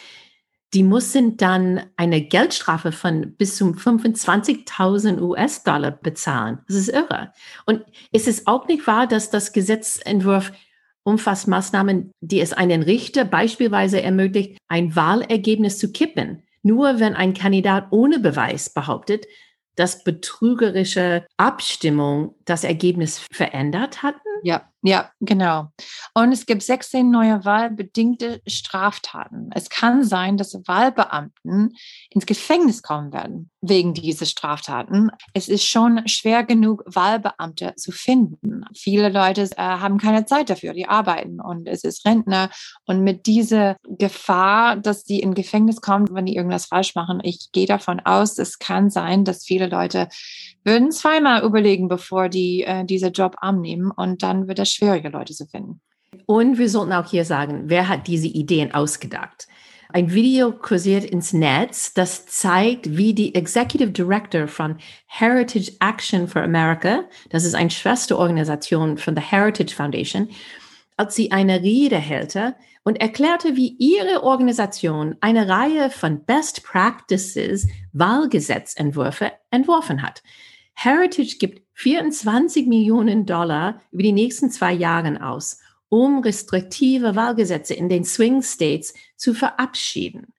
die 0.74 0.84
mussten 0.84 1.38
dann 1.38 1.82
eine 1.98 2.22
Geldstrafe 2.22 2.92
von 2.92 3.36
bis 3.36 3.58
zu 3.58 3.66
25.000 3.66 5.20
US-Dollar 5.20 5.92
bezahlen. 5.92 6.60
Das 6.68 6.78
ist 6.78 6.90
irre. 6.90 7.34
Und 7.66 7.84
es 8.12 8.28
ist 8.28 8.48
auch 8.48 8.68
nicht 8.68 8.86
wahr, 8.86 9.08
dass 9.08 9.32
das 9.32 9.52
Gesetzentwurf 9.52 10.52
umfasst 11.04 11.48
Maßnahmen, 11.48 12.12
die 12.22 12.40
es 12.40 12.54
einen 12.54 12.84
Richter 12.84 13.26
beispielsweise 13.26 14.02
ermöglicht, 14.02 14.58
ein 14.68 14.96
Wahlergebnis 14.96 15.80
zu 15.80 15.92
kippen. 15.92 16.44
Nur 16.62 17.00
wenn 17.00 17.16
ein 17.16 17.34
Kandidat 17.34 17.88
ohne 17.92 18.20
Beweis 18.20 18.70
behauptet, 18.72 19.26
dass 19.76 20.04
betrügerische 20.04 21.26
Abstimmung 21.38 22.36
das 22.50 22.64
Ergebnis 22.64 23.20
verändert 23.32 24.04
hatten? 24.04 24.20
Ja, 24.44 24.70
ja, 24.82 25.12
genau. 25.20 25.68
Und 26.14 26.32
es 26.32 26.46
gibt 26.46 26.64
16 26.64 27.12
neue 27.12 27.44
wahlbedingte 27.44 28.42
Straftaten. 28.48 29.50
Es 29.54 29.70
kann 29.70 30.06
sein, 30.06 30.38
dass 30.38 30.54
Wahlbeamten 30.54 31.76
ins 32.10 32.26
Gefängnis 32.26 32.82
kommen 32.82 33.12
werden 33.12 33.52
wegen 33.62 33.94
dieser 33.94 34.26
Straftaten. 34.26 35.12
Es 35.34 35.50
ist 35.50 35.66
schon 35.66 36.08
schwer 36.08 36.46
genug, 36.46 36.84
Wahlbeamte 36.86 37.74
zu 37.76 37.92
finden. 37.92 38.64
Viele 38.74 39.10
Leute 39.10 39.42
äh, 39.42 39.56
haben 39.58 39.98
keine 39.98 40.26
Zeit 40.26 40.50
dafür, 40.50 40.74
die 40.74 40.88
arbeiten 40.88 41.42
und 41.42 41.68
es 41.68 41.84
ist 41.84 42.06
Rentner. 42.06 42.50
Und 42.86 43.04
mit 43.04 43.26
dieser 43.26 43.76
Gefahr, 43.84 44.78
dass 44.78 45.04
die 45.04 45.20
in 45.20 45.34
Gefängnis 45.34 45.82
kommen, 45.82 46.08
wenn 46.12 46.26
die 46.26 46.38
irgendwas 46.38 46.68
falsch 46.68 46.96
machen, 46.96 47.20
ich 47.22 47.52
gehe 47.52 47.68
davon 47.68 48.00
aus, 48.00 48.38
es 48.38 48.60
kann 48.60 48.90
sein, 48.90 49.26
dass 49.26 49.44
viele 49.44 49.68
Leute 49.68 50.08
würden 50.64 50.92
zweimal 50.92 51.44
überlegen, 51.44 51.90
bevor 51.90 52.30
die 52.30 52.39
äh, 52.66 52.86
diesen 52.86 53.14
Job 53.14 53.36
annehmen 53.40 53.92
und 53.92 54.24
dann 54.24 54.48
wird 54.48 54.60
es 54.60 54.72
schwieriger, 54.72 55.10
Leute 55.10 55.34
zu 55.34 55.46
finden. 55.46 55.82
Und 56.26 56.58
wir 56.58 56.70
sollten 56.70 56.94
auch 56.94 57.10
hier 57.10 57.26
sagen, 57.26 57.64
wer 57.66 57.88
hat 57.88 58.08
diese 58.08 58.28
Ideen 58.28 58.74
ausgedacht? 58.74 59.48
Ein 59.92 60.14
Video 60.14 60.52
kursiert 60.52 61.04
ins 61.04 61.34
Netz, 61.34 61.96
das 61.96 62.28
zeigt, 62.28 62.96
wie 62.96 63.16
die 63.16 63.34
Executive 63.34 63.90
Director 63.90 64.48
von 64.48 64.78
Heritage 65.08 65.72
Action 65.80 66.28
for 66.28 66.44
America, 66.44 67.06
das 67.32 67.44
ist 67.44 67.56
eine 67.56 67.72
Schwesterorganisation 67.72 69.00
von 69.00 69.16
der 69.16 69.32
Heritage 69.32 69.74
Foundation, 69.74 70.30
als 70.96 71.16
sie 71.16 71.32
eine 71.32 71.64
Rede 71.64 71.98
hält 71.98 72.38
und 72.84 73.02
erklärte, 73.02 73.56
wie 73.56 73.76
ihre 73.80 74.22
Organisation 74.22 75.16
eine 75.22 75.50
Reihe 75.50 75.90
von 75.90 76.24
Best 76.24 76.64
Practices 76.64 77.68
Wahlgesetzentwürfe 77.92 79.32
entworfen 79.50 80.04
hat. 80.04 80.22
Heritage 80.76 81.38
gibt 81.40 81.69
24 81.80 82.68
Millionen 82.68 83.26
Dollar 83.26 83.82
über 83.92 84.04
die 84.04 84.12
nächsten 84.12 84.52
zwei 84.52 84.74
Jahre 84.74 85.26
aus, 85.26 85.62
um 85.88 86.20
restriktive 86.20 87.16
Wahlgesetze 87.16 87.74
in 87.74 87.88
den 87.88 88.04
Swing 88.04 88.42
States 88.42 88.94
zu 89.16 89.34
verabschieden. 89.34 90.34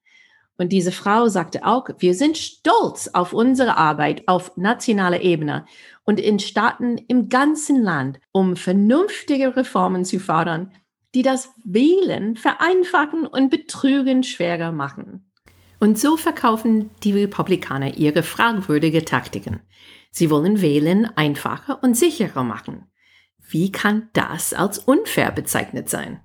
Und 0.59 0.69
diese 0.71 0.93
Frau 0.93 1.29
sagte 1.29 1.65
auch, 1.65 1.89
wir 1.97 2.13
sind 2.13 2.37
stolz 2.37 3.09
auf 3.15 3.33
unsere 3.33 3.79
Arbeit 3.79 4.29
auf 4.29 4.55
nationaler 4.59 5.23
Ebene 5.23 5.65
und 6.05 6.21
in 6.21 6.41
Staaten 6.41 6.99
im 7.09 7.31
ganzen 7.31 7.83
Land, 7.83 8.21
um 8.33 8.55
vernünftige 8.55 9.57
Reformen 9.57 10.05
zu 10.05 10.21
fordern, 10.21 10.73
die 11.15 11.23
das 11.23 11.49
Wählen 11.65 12.37
vereinfachen 12.37 13.27
und 13.27 13.49
Betrügen 13.49 14.25
schwerer 14.25 14.73
machen. 14.73 15.25
Und 15.79 15.99
so 15.99 16.19
verkaufen 16.19 16.91
die 17.03 17.13
Republikaner 17.13 17.97
ihre 17.97 18.23
fragwürdige 18.23 19.07
Taktiken. 19.07 19.61
Sie 20.11 20.31
wollen 20.31 20.61
Wählen 20.61 21.09
einfacher 21.17 21.83
und 21.83 21.97
sicherer 21.97 22.43
machen. 22.43 22.87
Wie 23.49 23.73
kann 23.73 24.11
das 24.13 24.53
als 24.53 24.79
unfair 24.79 25.33
bezeichnet 25.33 25.89
sein? 25.89 26.21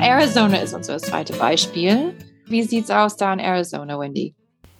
Arizona 0.00 0.58
ist 0.58 0.74
unser 0.74 0.98
zweites 0.98 1.38
Beispiel. 1.38 2.14
Wie 2.46 2.62
sieht's 2.62 2.90
aus 2.90 3.16
da 3.16 3.32
in 3.32 3.40
Arizona, 3.40 3.98
Wendy? 3.98 4.34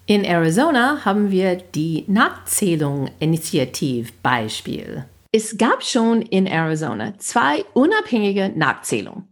In 0.07 0.25
Arizona 0.25 1.05
haben 1.05 1.31
wir 1.31 1.57
die 1.57 2.05
Nachzählung-Initiativ-Beispiel. 2.09 5.05
Es 5.33 5.59
gab 5.59 5.85
schon 5.85 6.23
in 6.23 6.47
Arizona 6.47 7.17
zwei 7.19 7.65
unabhängige 7.75 8.53
Nachzählungen, 8.55 9.29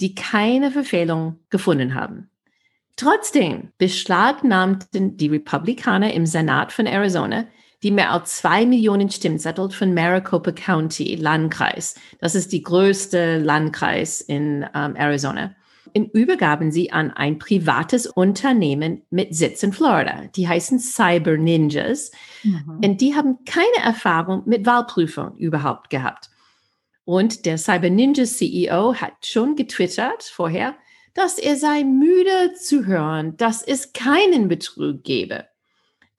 die 0.00 0.14
keine 0.14 0.70
Verfehlung 0.70 1.40
gefunden 1.50 1.94
haben. 1.94 2.30
Trotzdem 2.96 3.72
beschlagnahmten 3.78 5.16
die 5.16 5.28
Republikaner 5.28 6.12
im 6.12 6.26
Senat 6.26 6.72
von 6.72 6.86
Arizona 6.86 7.46
die 7.82 7.90
mehr 7.90 8.12
als 8.12 8.36
zwei 8.36 8.66
Millionen 8.66 9.10
Stimmzettel 9.10 9.70
von 9.70 9.94
Maricopa 9.94 10.52
County, 10.52 11.14
Landkreis. 11.14 11.94
Das 12.20 12.34
ist 12.34 12.52
die 12.52 12.62
größte 12.62 13.38
Landkreis 13.38 14.20
in 14.20 14.66
ähm, 14.74 14.96
Arizona 14.96 15.54
und 15.94 16.14
übergaben 16.14 16.70
sie 16.72 16.92
an 16.92 17.10
ein 17.10 17.38
privates 17.38 18.06
Unternehmen 18.06 19.02
mit 19.10 19.34
Sitz 19.34 19.62
in 19.62 19.72
Florida. 19.72 20.26
Die 20.36 20.48
heißen 20.48 20.78
Cyber 20.78 21.36
Ninjas. 21.36 22.10
Mhm. 22.42 22.80
Und 22.82 23.00
die 23.00 23.14
haben 23.14 23.44
keine 23.44 23.84
Erfahrung 23.84 24.42
mit 24.46 24.66
Wahlprüfung 24.66 25.36
überhaupt 25.36 25.90
gehabt. 25.90 26.30
Und 27.04 27.46
der 27.46 27.58
Cyber 27.58 27.90
Ninja 27.90 28.24
CEO 28.24 28.94
hat 28.94 29.14
schon 29.24 29.56
getwittert 29.56 30.22
vorher, 30.22 30.76
dass 31.14 31.38
er 31.38 31.56
sei 31.56 31.82
müde 31.82 32.54
zu 32.54 32.86
hören, 32.86 33.36
dass 33.36 33.62
es 33.62 33.92
keinen 33.92 34.48
Betrug 34.48 35.02
gebe. 35.02 35.46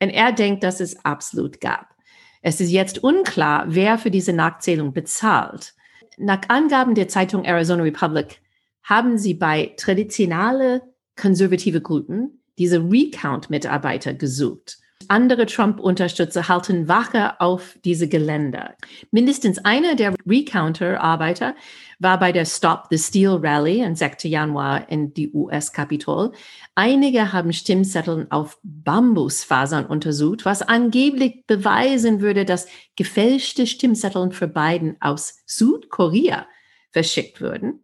Und 0.01 0.09
er 0.09 0.31
denkt, 0.31 0.63
dass 0.63 0.79
es 0.79 1.05
absolut 1.05 1.61
gab. 1.61 1.95
Es 2.41 2.61
ist 2.61 2.71
jetzt 2.71 3.03
unklar, 3.03 3.65
wer 3.67 3.97
für 3.97 4.11
diese 4.11 4.33
Nachzählung 4.33 4.93
bezahlt. 4.93 5.73
Nach 6.17 6.41
Angaben 6.47 6.95
der 6.95 7.07
Zeitung 7.07 7.45
Arizona 7.45 7.83
Republic 7.83 8.41
haben 8.89 9.19
sie 9.19 9.35
bei 9.35 9.73
traditionelle 9.77 10.81
konservative 11.15 11.79
Gruppen 11.79 12.41
diese 12.57 12.79
Recount-Mitarbeiter 12.79 14.15
gesucht. 14.15 14.79
Andere 15.07 15.45
Trump-Unterstützer 15.45 16.49
halten 16.49 16.87
Wache 16.87 17.39
auf 17.39 17.77
diese 17.85 18.09
Geländer. 18.09 18.75
Mindestens 19.11 19.57
einer 19.59 19.95
der 19.95 20.13
Recounter-Arbeiter 20.27 21.55
war 21.99 22.19
bei 22.19 22.31
der 22.31 22.45
Stop 22.45 22.87
the 22.89 22.97
Steal 22.97 23.37
Rally 23.41 23.83
am 23.83 23.95
6. 23.95 24.23
Januar 24.23 24.89
in 24.89 25.13
die 25.13 25.31
US-Kapitol. 25.31 26.33
Einige 26.75 27.31
haben 27.31 27.53
Stimmzetteln 27.53 28.29
auf 28.29 28.59
Bambusfasern 28.63 29.85
untersucht, 29.85 30.45
was 30.45 30.61
angeblich 30.61 31.45
beweisen 31.47 32.21
würde, 32.21 32.43
dass 32.43 32.67
gefälschte 32.97 33.67
Stimmzetteln 33.67 34.31
für 34.31 34.47
Biden 34.47 34.97
aus 34.99 35.41
Südkorea 35.45 36.45
verschickt 36.91 37.39
würden. 37.39 37.83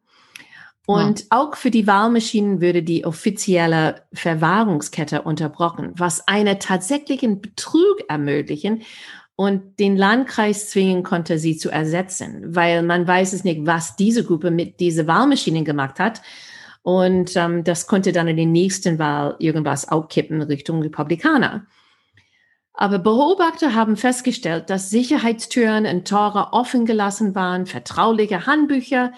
Und 0.86 1.22
ja. 1.22 1.26
auch 1.32 1.56
für 1.56 1.72
die 1.72 1.88
Wahlmaschinen 1.88 2.62
würde 2.62 2.84
die 2.84 3.06
offizielle 3.06 4.04
Verwahrungskette 4.14 5.24
unterbrochen, 5.24 5.94
was 5.98 6.28
einen 6.28 6.60
tatsächlichen 6.60 7.42
Betrug 7.42 8.04
ermöglichen 8.08 8.84
und 9.36 9.80
den 9.80 9.98
Landkreis 9.98 10.70
zwingen 10.70 11.04
konnte, 11.04 11.40
sie 11.40 11.58
zu 11.58 11.70
ersetzen, 11.70 12.56
weil 12.56 12.84
man 12.84 13.08
weiß 13.08 13.34
es 13.34 13.44
nicht, 13.44 13.66
was 13.66 13.96
diese 13.96 14.24
Gruppe 14.24 14.52
mit 14.52 14.80
diese 14.80 15.08
Wahlmaschinen 15.08 15.66
gemacht 15.66 16.00
hat. 16.00 16.22
Und 16.84 17.36
ähm, 17.36 17.64
das 17.64 17.88
konnte 17.88 18.12
dann 18.12 18.28
in 18.28 18.38
den 18.38 18.52
nächsten 18.52 19.00
Wahl 19.00 19.36
irgendwas 19.40 19.90
aufkippen 19.90 20.42
Richtung 20.44 20.82
Republikaner. 20.84 21.66
Aber 22.74 23.00
Beobachter 23.00 23.74
haben 23.74 23.98
festgestellt, 23.98 24.70
dass 24.70 24.90
Sicherheitstüren 24.90 25.86
und 25.86 26.08
Tore 26.08 26.50
offen 26.52 26.86
gelassen 26.86 27.34
waren, 27.34 27.66
vertrauliche 27.66 28.46
Handbücher 28.46 29.14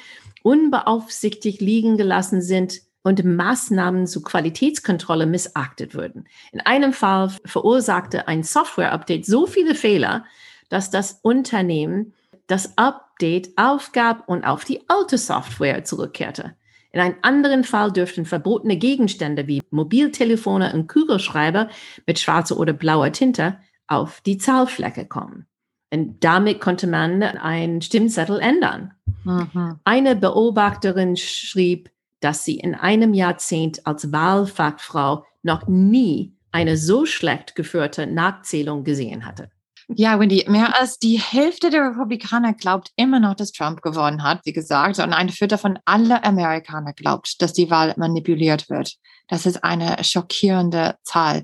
unbeaufsichtigt 0.48 1.60
liegen 1.60 1.98
gelassen 1.98 2.42
sind 2.42 2.80
und 3.04 3.22
Maßnahmen 3.26 4.08
zur 4.08 4.24
Qualitätskontrolle 4.24 5.26
missachtet 5.26 5.94
würden. 5.94 6.26
In 6.54 6.62
einem 6.62 6.94
Fall 6.94 7.32
verursachte 7.44 8.30
ein 8.30 8.44
Software-Update 8.44 9.26
so 9.26 9.46
viele 9.46 9.76
Fehler, 9.76 10.24
dass 10.70 10.90
das 10.90 11.20
Unternehmen 11.22 12.14
das 12.48 12.78
Update 12.78 13.58
aufgab 13.58 14.30
und 14.30 14.46
auf 14.46 14.64
die 14.64 14.88
alte 14.88 15.18
Software 15.18 15.84
zurückkehrte. 15.84 16.56
In 16.94 17.02
einem 17.02 17.16
anderen 17.24 17.66
Fall 17.66 17.92
dürften 17.92 18.24
verbotene 18.24 18.78
Gegenstände 18.78 19.48
wie 19.48 19.62
Mobiltelefone 19.70 20.74
und 20.74 20.88
Kugelschreiber 20.88 21.68
mit 22.06 22.20
schwarzer 22.20 22.58
oder 22.58 22.72
blauer 22.72 23.12
Tinte 23.12 23.58
auf 23.88 24.22
die 24.22 24.38
Zahlfläche 24.38 25.06
kommen. 25.08 25.46
Und 25.94 26.24
damit 26.24 26.62
konnte 26.62 26.88
man 26.88 27.22
einen 27.22 27.82
Stimmzettel 27.82 28.40
ändern. 28.40 28.94
Mhm. 29.28 29.80
Eine 29.84 30.16
Beobachterin 30.16 31.18
schrieb, 31.18 31.92
dass 32.22 32.46
sie 32.46 32.58
in 32.58 32.76
einem 32.76 33.14
Jahrzehnt 33.14 33.86
als 33.86 34.12
Wahlfachfrau 34.12 35.26
noch 35.44 35.68
nie 35.68 36.34
eine 36.52 36.78
so 36.78 37.06
schlecht 37.06 37.56
geführte 37.56 38.08
Nachzählung 38.08 38.84
gesehen 38.84 39.26
hatte. 39.26 39.50
Ja, 39.90 40.20
Wendy, 40.20 40.46
mehr 40.50 40.80
als 40.80 41.00
die 41.00 41.20
Hälfte 41.20 41.70
der 41.70 41.90
Republikaner 41.90 42.54
glaubt 42.54 42.92
immer 42.96 43.20
noch, 43.20 43.36
dass 43.36 43.52
Trump 43.52 43.82
gewonnen 43.82 44.24
hat, 44.24 44.42
wie 44.44 44.52
gesagt. 44.52 45.00
Und 45.00 45.14
ein 45.14 45.30
Viertel 45.30 45.58
von 45.58 45.80
aller 45.86 46.26
Amerikaner 46.26 46.94
glaubt, 46.94 47.42
dass 47.42 47.54
die 47.54 47.70
Wahl 47.70 47.94
manipuliert 47.98 48.70
wird. 48.70 48.96
Das 49.28 49.46
ist 49.46 49.64
eine 49.64 50.04
schockierende 50.04 50.96
Zahl. 51.04 51.44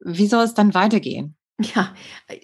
Wie 0.00 0.26
soll 0.26 0.44
es 0.44 0.54
dann 0.54 0.72
weitergehen? 0.72 1.36
Ja, 1.60 1.94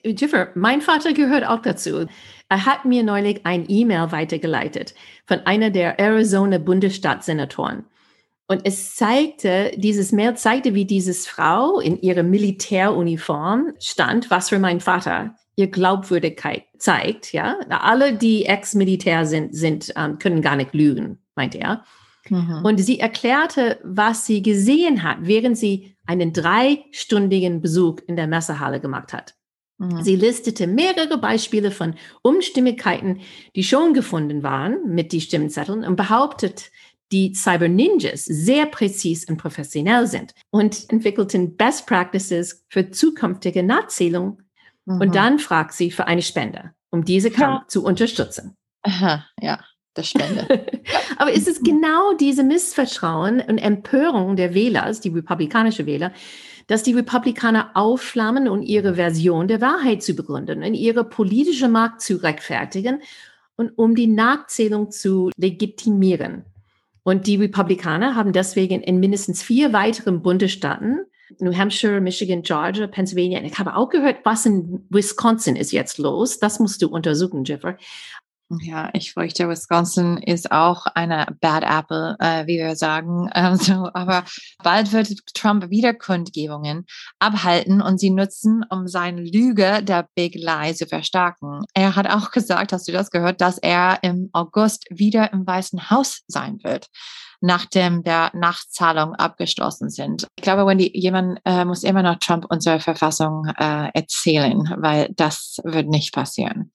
Jiffer, 0.04 0.50
mein 0.54 0.80
Vater 0.80 1.12
gehört 1.12 1.44
auch 1.44 1.60
dazu. 1.60 2.06
Er 2.48 2.66
hat 2.66 2.84
mir 2.84 3.02
neulich 3.02 3.44
ein 3.44 3.64
E-Mail 3.68 4.12
weitergeleitet 4.12 4.94
von 5.26 5.40
einer 5.40 5.70
der 5.70 5.98
Arizona 5.98 6.58
Bundesstaatssenatoren. 6.58 7.84
Und 8.46 8.62
es 8.64 8.94
zeigte, 8.94 9.72
dieses 9.76 10.12
Mail 10.12 10.36
zeigte, 10.36 10.74
wie 10.74 10.84
dieses 10.84 11.26
Frau 11.26 11.80
in 11.80 12.00
ihrer 12.00 12.22
Militäruniform 12.22 13.74
stand, 13.78 14.30
was 14.30 14.48
für 14.48 14.58
meinen 14.58 14.80
Vater 14.80 15.36
ihr 15.56 15.68
Glaubwürdigkeit 15.68 16.64
zeigt. 16.78 17.32
Ja, 17.32 17.58
alle, 17.68 18.14
die 18.16 18.46
Ex-Militär 18.46 19.26
sind, 19.26 19.54
sind 19.54 19.92
ähm, 19.96 20.18
können 20.18 20.42
gar 20.42 20.56
nicht 20.56 20.74
lügen, 20.74 21.18
meinte 21.36 21.58
er. 21.58 21.84
Mhm. 22.28 22.62
Und 22.64 22.78
sie 22.78 22.98
erklärte, 23.00 23.78
was 23.84 24.26
sie 24.26 24.42
gesehen 24.42 25.02
hat, 25.02 25.18
während 25.22 25.56
sie 25.56 25.96
einen 26.10 26.32
dreistündigen 26.32 27.60
Besuch 27.60 27.98
in 28.08 28.16
der 28.16 28.26
Messehalle 28.26 28.80
gemacht 28.80 29.12
hat. 29.12 29.36
Mhm. 29.78 30.02
Sie 30.02 30.16
listete 30.16 30.66
mehrere 30.66 31.18
Beispiele 31.18 31.70
von 31.70 31.94
Unstimmigkeiten, 32.22 33.20
die 33.54 33.62
schon 33.62 33.94
gefunden 33.94 34.42
waren 34.42 34.92
mit 34.92 35.12
die 35.12 35.20
Stimmzetteln 35.20 35.84
und 35.84 35.94
behauptet, 35.94 36.72
die 37.12 37.32
Cyber 37.34 37.68
Ninjas 37.68 38.24
sehr 38.24 38.66
präzis 38.66 39.24
und 39.24 39.36
professionell 39.36 40.08
sind 40.08 40.34
und 40.50 40.90
entwickelten 40.90 41.56
Best 41.56 41.86
Practices 41.86 42.64
für 42.68 42.90
zukünftige 42.90 43.62
Nachzählung. 43.62 44.42
Mhm. 44.86 45.00
Und 45.00 45.14
dann 45.14 45.38
fragt 45.38 45.74
sie 45.74 45.92
für 45.92 46.08
eine 46.08 46.22
Spende, 46.22 46.72
um 46.90 47.04
diese 47.04 47.30
Kampf 47.30 47.62
ja. 47.62 47.68
zu 47.68 47.84
unterstützen. 47.84 48.56
Aha, 48.82 49.26
ja 49.40 49.60
der 49.96 50.02
Spende. 50.02 50.46
Aber 51.18 51.32
ist 51.32 51.48
es 51.48 51.62
genau 51.62 52.14
diese 52.14 52.44
Missvertrauen 52.44 53.40
und 53.40 53.58
Empörung 53.58 54.36
der 54.36 54.54
Wähler, 54.54 54.92
die 54.92 55.08
republikanische 55.08 55.86
Wähler, 55.86 56.12
dass 56.66 56.82
die 56.82 56.94
Republikaner 56.94 57.72
aufflammen, 57.74 58.48
um 58.48 58.62
ihre 58.62 58.94
Version 58.94 59.48
der 59.48 59.60
Wahrheit 59.60 60.02
zu 60.02 60.14
begründen 60.14 60.62
und 60.62 60.74
ihre 60.74 61.04
politische 61.04 61.68
Macht 61.68 62.00
zu 62.00 62.22
rechtfertigen 62.22 63.02
und 63.56 63.76
um 63.76 63.94
die 63.94 64.06
Nachzählung 64.06 64.90
zu 64.90 65.30
legitimieren. 65.36 66.44
Und 67.02 67.26
die 67.26 67.36
Republikaner 67.36 68.14
haben 68.14 68.32
deswegen 68.32 68.82
in 68.82 69.00
mindestens 69.00 69.42
vier 69.42 69.72
weiteren 69.72 70.22
Bundesstaaten 70.22 71.00
New 71.38 71.56
Hampshire, 71.56 72.00
Michigan, 72.00 72.42
Georgia, 72.42 72.86
Pennsylvania. 72.86 73.40
Ich 73.42 73.58
habe 73.58 73.76
auch 73.76 73.88
gehört, 73.88 74.18
was 74.24 74.46
in 74.46 74.84
Wisconsin 74.90 75.56
ist 75.56 75.72
jetzt 75.72 75.98
los. 75.98 76.38
Das 76.38 76.58
musst 76.58 76.82
du 76.82 76.88
untersuchen, 76.88 77.44
Jeffrey. 77.44 77.74
Ja, 78.58 78.90
ich 78.94 79.12
fürchte, 79.12 79.48
Wisconsin 79.48 80.16
ist 80.16 80.50
auch 80.50 80.86
eine 80.86 81.24
Bad 81.40 81.62
Apple, 81.62 82.16
äh, 82.18 82.48
wie 82.48 82.58
wir 82.58 82.74
sagen. 82.74 83.30
Also, 83.40 83.90
aber 83.94 84.24
bald 84.62 84.92
wird 84.92 85.08
Trump 85.34 85.70
wieder 85.70 85.94
Kundgebungen 85.94 86.84
abhalten 87.18 87.80
und 87.80 87.98
sie 87.98 88.10
nutzen, 88.10 88.64
um 88.68 88.86
seine 88.86 89.22
Lüge 89.22 89.82
der 89.82 90.08
Big 90.14 90.34
Lie 90.34 90.74
zu 90.74 90.86
verstärken. 90.86 91.62
Er 91.74 91.94
hat 91.96 92.08
auch 92.08 92.30
gesagt, 92.32 92.72
hast 92.72 92.88
du 92.88 92.92
das 92.92 93.10
gehört, 93.10 93.40
dass 93.40 93.58
er 93.58 93.98
im 94.02 94.30
August 94.32 94.86
wieder 94.90 95.32
im 95.32 95.46
Weißen 95.46 95.90
Haus 95.90 96.22
sein 96.26 96.58
wird 96.62 96.88
nachdem 97.42 98.02
der 98.02 98.30
Nachzahlung 98.34 99.14
abgeschlossen 99.14 99.88
sind. 99.88 100.26
Ich 100.36 100.42
glaube, 100.42 100.66
Wendy, 100.66 100.90
jemand 100.92 101.40
äh, 101.46 101.64
muss 101.64 101.84
immer 101.84 102.02
noch 102.02 102.16
Trump 102.16 102.44
unsere 102.50 102.80
Verfassung 102.80 103.46
äh, 103.58 103.88
erzählen, 103.94 104.74
weil 104.76 105.08
das 105.16 105.56
wird 105.64 105.88
nicht 105.88 106.12
passieren. 106.12 106.70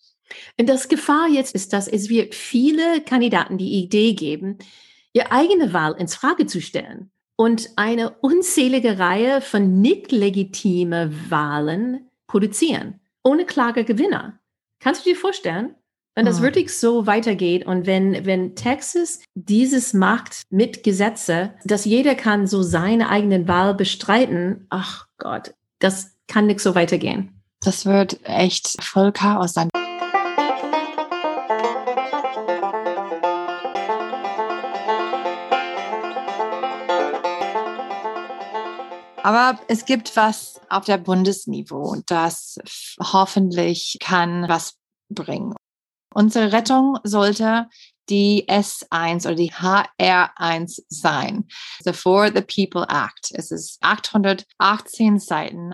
Und 0.60 0.68
das 0.68 0.88
Gefahr 0.88 1.28
jetzt 1.30 1.54
ist, 1.56 1.74
dass 1.74 1.88
es 1.88 2.10
wird 2.10 2.36
viele 2.36 3.02
Kandidaten 3.02 3.58
die 3.58 3.74
Idee 3.74 4.14
geben, 4.14 4.58
ihre 5.14 5.32
eigene 5.32 5.74
Wahl 5.74 5.94
ins 5.94 6.16
Frage 6.16 6.46
zu 6.46 6.62
stellen 6.62 7.10
und 7.36 7.70
eine 7.76 8.12
unzählige 8.22 9.00
Reihe 9.00 9.42
von 9.42 9.82
nicht 9.82 10.12
legitime 10.12 11.12
Wahlen 11.30 12.10
produzieren, 12.28 13.00
ohne 13.24 13.46
klare 13.46 13.84
Gewinner. 13.84 14.40
Kannst 14.80 15.06
du 15.06 15.10
dir 15.10 15.16
vorstellen? 15.16 15.76
Wenn 16.16 16.26
das 16.26 16.38
hm. 16.38 16.44
wirklich 16.44 16.78
so 16.78 17.08
weitergeht 17.08 17.66
und 17.66 17.86
wenn, 17.86 18.26
wenn 18.26 18.56
Texas 18.56 19.20
dieses 19.34 19.94
macht 19.94 20.44
mit 20.50 20.84
Gesetze, 20.84 21.54
dass 21.66 21.84
jeder 21.84 22.16
kann 22.16 22.48
so 22.48 22.64
seine 22.64 23.10
eigenen 23.10 23.50
Wahl 23.50 23.74
bestreiten, 23.74 24.66
ach 24.70 25.08
Gott, 25.18 25.54
das 25.80 26.16
kann 26.28 26.46
nicht 26.46 26.62
so 26.62 26.74
weitergehen. 26.74 27.42
Das 27.62 27.86
wird 27.86 28.20
echt 28.24 28.82
voll 28.82 29.12
Chaos 29.12 29.54
sein. 29.54 29.70
Aber 39.26 39.60
es 39.68 39.86
gibt 39.86 40.16
was 40.16 40.62
auf 40.70 40.86
der 40.86 41.00
Bundesniveau, 41.00 41.96
das 42.06 42.60
hoffentlich 43.02 43.98
kann 44.00 44.48
was 44.48 44.76
bringen. 45.10 45.56
Unsere 46.14 46.52
Rettung 46.52 47.00
sollte 47.04 47.68
die 48.08 48.48
S1 48.48 49.26
oder 49.26 49.34
die 49.34 49.52
HR1 49.52 50.84
sein. 50.90 51.48
The 51.84 51.94
For 51.94 52.28
the 52.28 52.42
People 52.42 52.86
Act. 52.88 53.32
Es 53.32 53.50
ist 53.50 53.80
818 53.82 55.18
Seiten, 55.18 55.74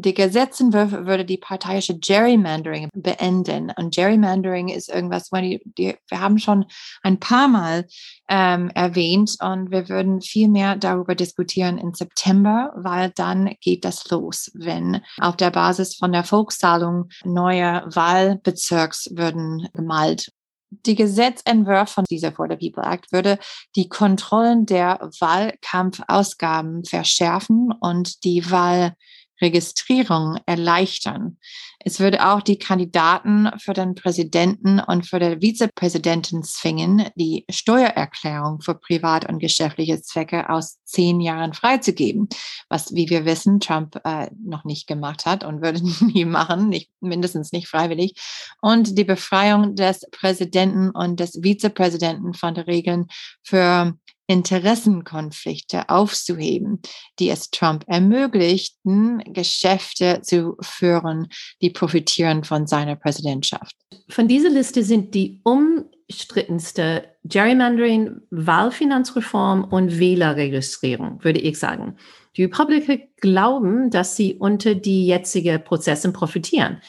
die 0.00 0.14
Gesetzentwurf 0.14 0.92
würde 0.92 1.24
die 1.24 1.38
parteiische 1.38 1.98
Gerrymandering 1.98 2.88
beenden. 2.94 3.72
Und 3.76 3.94
Gerrymandering 3.94 4.68
ist 4.68 4.88
irgendwas, 4.88 5.30
die, 5.30 5.60
die, 5.64 5.96
wir 6.08 6.20
haben 6.20 6.38
schon 6.38 6.66
ein 7.02 7.18
paar 7.18 7.48
Mal 7.48 7.86
ähm, 8.28 8.70
erwähnt 8.74 9.36
und 9.40 9.70
wir 9.70 9.88
würden 9.88 10.20
viel 10.20 10.48
mehr 10.48 10.76
darüber 10.76 11.14
diskutieren 11.14 11.78
im 11.78 11.94
September, 11.94 12.72
weil 12.76 13.10
dann 13.10 13.54
geht 13.60 13.84
das 13.84 14.08
los, 14.10 14.50
wenn 14.54 15.02
auf 15.18 15.36
der 15.36 15.50
Basis 15.50 15.96
von 15.96 16.12
der 16.12 16.24
Volkszahlung 16.24 17.08
neue 17.24 17.82
Wahlbezirks 17.86 19.10
würden 19.12 19.68
gemalt 19.72 20.32
Die 20.70 20.94
Gesetzentwurf 20.94 21.90
von 21.90 22.04
dieser 22.08 22.32
For 22.32 22.46
the 22.48 22.56
People 22.56 22.88
Act 22.88 23.10
würde 23.12 23.38
die 23.74 23.88
Kontrollen 23.88 24.66
der 24.66 25.00
Wahlkampfausgaben 25.18 26.84
verschärfen 26.84 27.72
und 27.80 28.22
die 28.24 28.48
Wahl 28.50 28.94
Registrierung 29.40 30.38
erleichtern. 30.46 31.38
Es 31.82 31.98
würde 31.98 32.28
auch 32.28 32.42
die 32.42 32.58
Kandidaten 32.58 33.50
für 33.58 33.72
den 33.72 33.94
Präsidenten 33.94 34.80
und 34.80 35.06
für 35.06 35.18
den 35.18 35.40
Vizepräsidenten 35.40 36.42
zwingen, 36.42 37.08
die 37.14 37.46
Steuererklärung 37.50 38.60
für 38.60 38.74
privat- 38.74 39.26
und 39.26 39.38
geschäftliche 39.38 40.02
Zwecke 40.02 40.50
aus 40.50 40.78
zehn 40.84 41.20
Jahren 41.20 41.54
freizugeben, 41.54 42.28
was, 42.68 42.94
wie 42.94 43.08
wir 43.08 43.24
wissen, 43.24 43.60
Trump 43.60 43.98
äh, 44.04 44.28
noch 44.44 44.64
nicht 44.64 44.86
gemacht 44.88 45.24
hat 45.24 45.42
und 45.42 45.62
würde 45.62 45.80
nie 46.04 46.26
machen, 46.26 46.68
nicht, 46.68 46.90
mindestens 47.00 47.50
nicht 47.52 47.68
freiwillig. 47.68 48.14
Und 48.60 48.98
die 48.98 49.04
Befreiung 49.04 49.74
des 49.74 50.06
Präsidenten 50.10 50.90
und 50.90 51.18
des 51.18 51.40
Vizepräsidenten 51.42 52.34
von 52.34 52.54
den 52.54 52.64
Regeln 52.64 53.06
für 53.42 53.94
Interessenkonflikte 54.30 55.88
aufzuheben, 55.88 56.80
die 57.18 57.30
es 57.30 57.50
Trump 57.50 57.84
ermöglichten, 57.88 59.24
Geschäfte 59.26 60.20
zu 60.22 60.56
führen, 60.60 61.26
die 61.60 61.70
profitieren 61.70 62.44
von 62.44 62.68
seiner 62.68 62.94
Präsidentschaft. 62.94 63.74
Von 64.08 64.28
dieser 64.28 64.50
Liste 64.50 64.84
sind 64.84 65.16
die 65.16 65.40
umstrittenste 65.42 67.08
Gerrymandering, 67.24 68.20
Wahlfinanzreform 68.30 69.64
und 69.64 69.98
Wählerregistrierung, 69.98 71.24
würde 71.24 71.40
ich 71.40 71.58
sagen. 71.58 71.96
Die 72.36 72.44
Republikaner 72.44 73.00
glauben, 73.20 73.90
dass 73.90 74.14
sie 74.14 74.34
unter 74.34 74.76
die 74.76 75.06
jetzige 75.06 75.58
Prozesse 75.58 76.12
profitieren. 76.12 76.80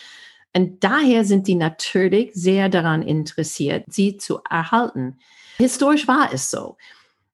Und 0.55 0.83
daher 0.83 1.25
sind 1.25 1.47
sie 1.47 1.55
natürlich 1.55 2.29
sehr 2.35 2.69
daran 2.69 3.01
interessiert, 3.01 3.85
sie 3.87 4.17
zu 4.17 4.41
erhalten. 4.47 5.17
Historisch 5.57 6.07
war 6.07 6.31
es 6.31 6.51
so. 6.51 6.77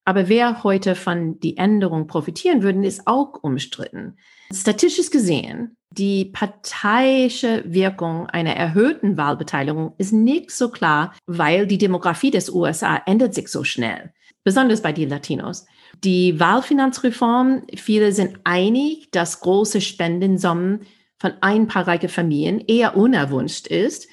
Aber 0.08 0.30
wer 0.30 0.63
heute 0.63 0.96
von 0.96 1.38
die 1.41 1.58
Änderung 1.58 2.08
profitieren 2.08 2.63
würde, 2.63 2.88
ist 2.88 3.08
auch 3.08 3.43
umstritten. 3.43 4.15
Statistisch 4.54 5.12
gesehen, 5.12 5.76
die 5.89 6.24
parteiische 6.24 7.65
Wirkung 7.65 8.26
einer 8.28 8.56
erhöhten 8.56 9.17
Wahlbeteiligung 9.17 9.96
ist 9.98 10.13
nicht 10.13 10.52
so 10.52 10.70
klar, 10.70 11.13
weil 11.26 11.67
die 11.67 11.78
Demografie 11.78 12.32
des 12.32 12.50
USA 12.50 13.02
ändert 13.06 13.34
sich 13.34 13.50
so 13.50 13.65
schnell, 13.65 14.13
besonders 14.46 14.82
bei 14.82 14.93
den 14.93 15.10
Latinos. 15.10 15.65
Die 16.06 16.39
Wahlfinanzreform, 16.39 17.63
viele 17.76 18.13
sind 18.13 18.39
einig, 18.46 19.12
dass 19.12 19.41
große 19.41 19.82
Spendensummen 19.82 20.84
von 21.17 21.34
ein 21.41 21.67
paar 21.67 21.86
reiche 21.86 22.08
Familien 22.08 22.62
eher 22.62 22.96
unerwünscht 22.96 23.67
ist 23.67 24.08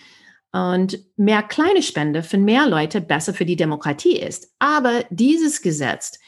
und 0.55 1.01
mehr 1.17 1.43
kleine 1.43 1.83
Spende 1.83 2.23
für 2.23 2.39
mehr 2.39 2.69
Leute 2.69 3.01
besser 3.01 3.35
für 3.35 3.45
die 3.45 3.57
Demokratie 3.57 4.17
ist. 4.17 4.55
Aber 4.61 5.05
dieses 5.11 5.63
Gesetz 5.63 6.21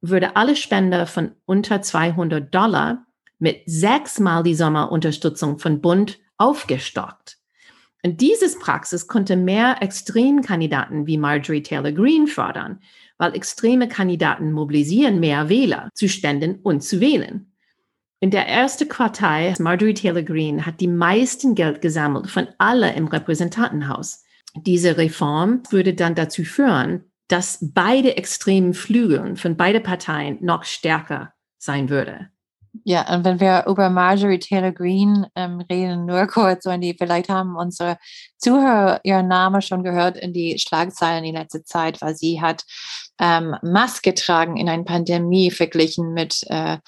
würde 0.00 0.36
alle 0.36 0.56
Spender 0.56 1.06
von 1.06 1.32
unter 1.44 1.82
200 1.82 2.52
Dollar 2.54 3.04
mit 3.38 3.60
sechsmal 3.66 4.42
die 4.42 4.54
Sommerunterstützung 4.54 5.58
von 5.58 5.82
Bund 5.82 6.18
aufgestockt. 6.38 7.36
Und 8.02 8.22
dieses 8.22 8.58
Praxis 8.58 9.06
konnte 9.06 9.36
mehr 9.36 9.82
Extremkandidaten 9.82 11.06
wie 11.06 11.18
Marjorie 11.18 11.62
Taylor 11.62 11.92
Greene 11.92 12.26
fördern, 12.26 12.80
weil 13.18 13.34
extreme 13.36 13.86
Kandidaten 13.86 14.52
mobilisieren 14.52 15.20
mehr 15.20 15.50
Wähler 15.50 15.90
zu 15.92 16.08
spenden 16.08 16.60
und 16.62 16.82
zu 16.82 17.00
wählen. 17.00 17.53
In 18.20 18.30
der 18.30 18.48
ersten 18.48 18.88
Quartal, 18.88 19.54
Marjorie 19.58 19.94
Taylor 19.94 20.22
Greene 20.22 20.64
hat 20.64 20.80
die 20.80 20.88
meisten 20.88 21.54
Geld 21.54 21.80
gesammelt 21.80 22.30
von 22.30 22.48
allen 22.58 22.94
im 22.94 23.06
Repräsentantenhaus. 23.08 24.24
Diese 24.54 24.96
Reform 24.96 25.62
würde 25.70 25.94
dann 25.94 26.14
dazu 26.14 26.44
führen, 26.44 27.04
dass 27.28 27.58
beide 27.60 28.16
extremen 28.16 28.74
Flügel 28.74 29.36
von 29.36 29.56
beiden 29.56 29.82
Parteien 29.82 30.38
noch 30.40 30.64
stärker 30.64 31.32
sein 31.58 31.88
würde. 31.88 32.28
Ja, 32.82 33.14
und 33.14 33.24
wenn 33.24 33.38
wir 33.38 33.64
über 33.68 33.88
Marjorie 33.88 34.40
Taylor 34.40 34.72
Greene 34.72 35.30
ähm, 35.36 35.60
reden, 35.70 36.06
nur 36.06 36.26
kurz, 36.26 36.66
wenn 36.66 36.80
die 36.80 36.96
vielleicht 36.98 37.28
haben 37.28 37.56
unsere 37.56 37.98
Zuhörer 38.36 39.00
ihren 39.04 39.28
Namen 39.28 39.62
schon 39.62 39.84
gehört 39.84 40.16
in 40.16 40.32
die 40.32 40.58
Schlagzeilen 40.58 41.24
in 41.24 41.36
letzter 41.36 41.64
Zeit, 41.64 42.02
weil 42.02 42.16
sie 42.16 42.40
hat 42.40 42.64
ähm, 43.20 43.54
Maske 43.62 44.12
tragen 44.14 44.56
in 44.56 44.68
einer 44.68 44.82
Pandemie 44.82 45.52
verglichen 45.52 46.12
mit 46.14 46.40
äh, 46.48 46.78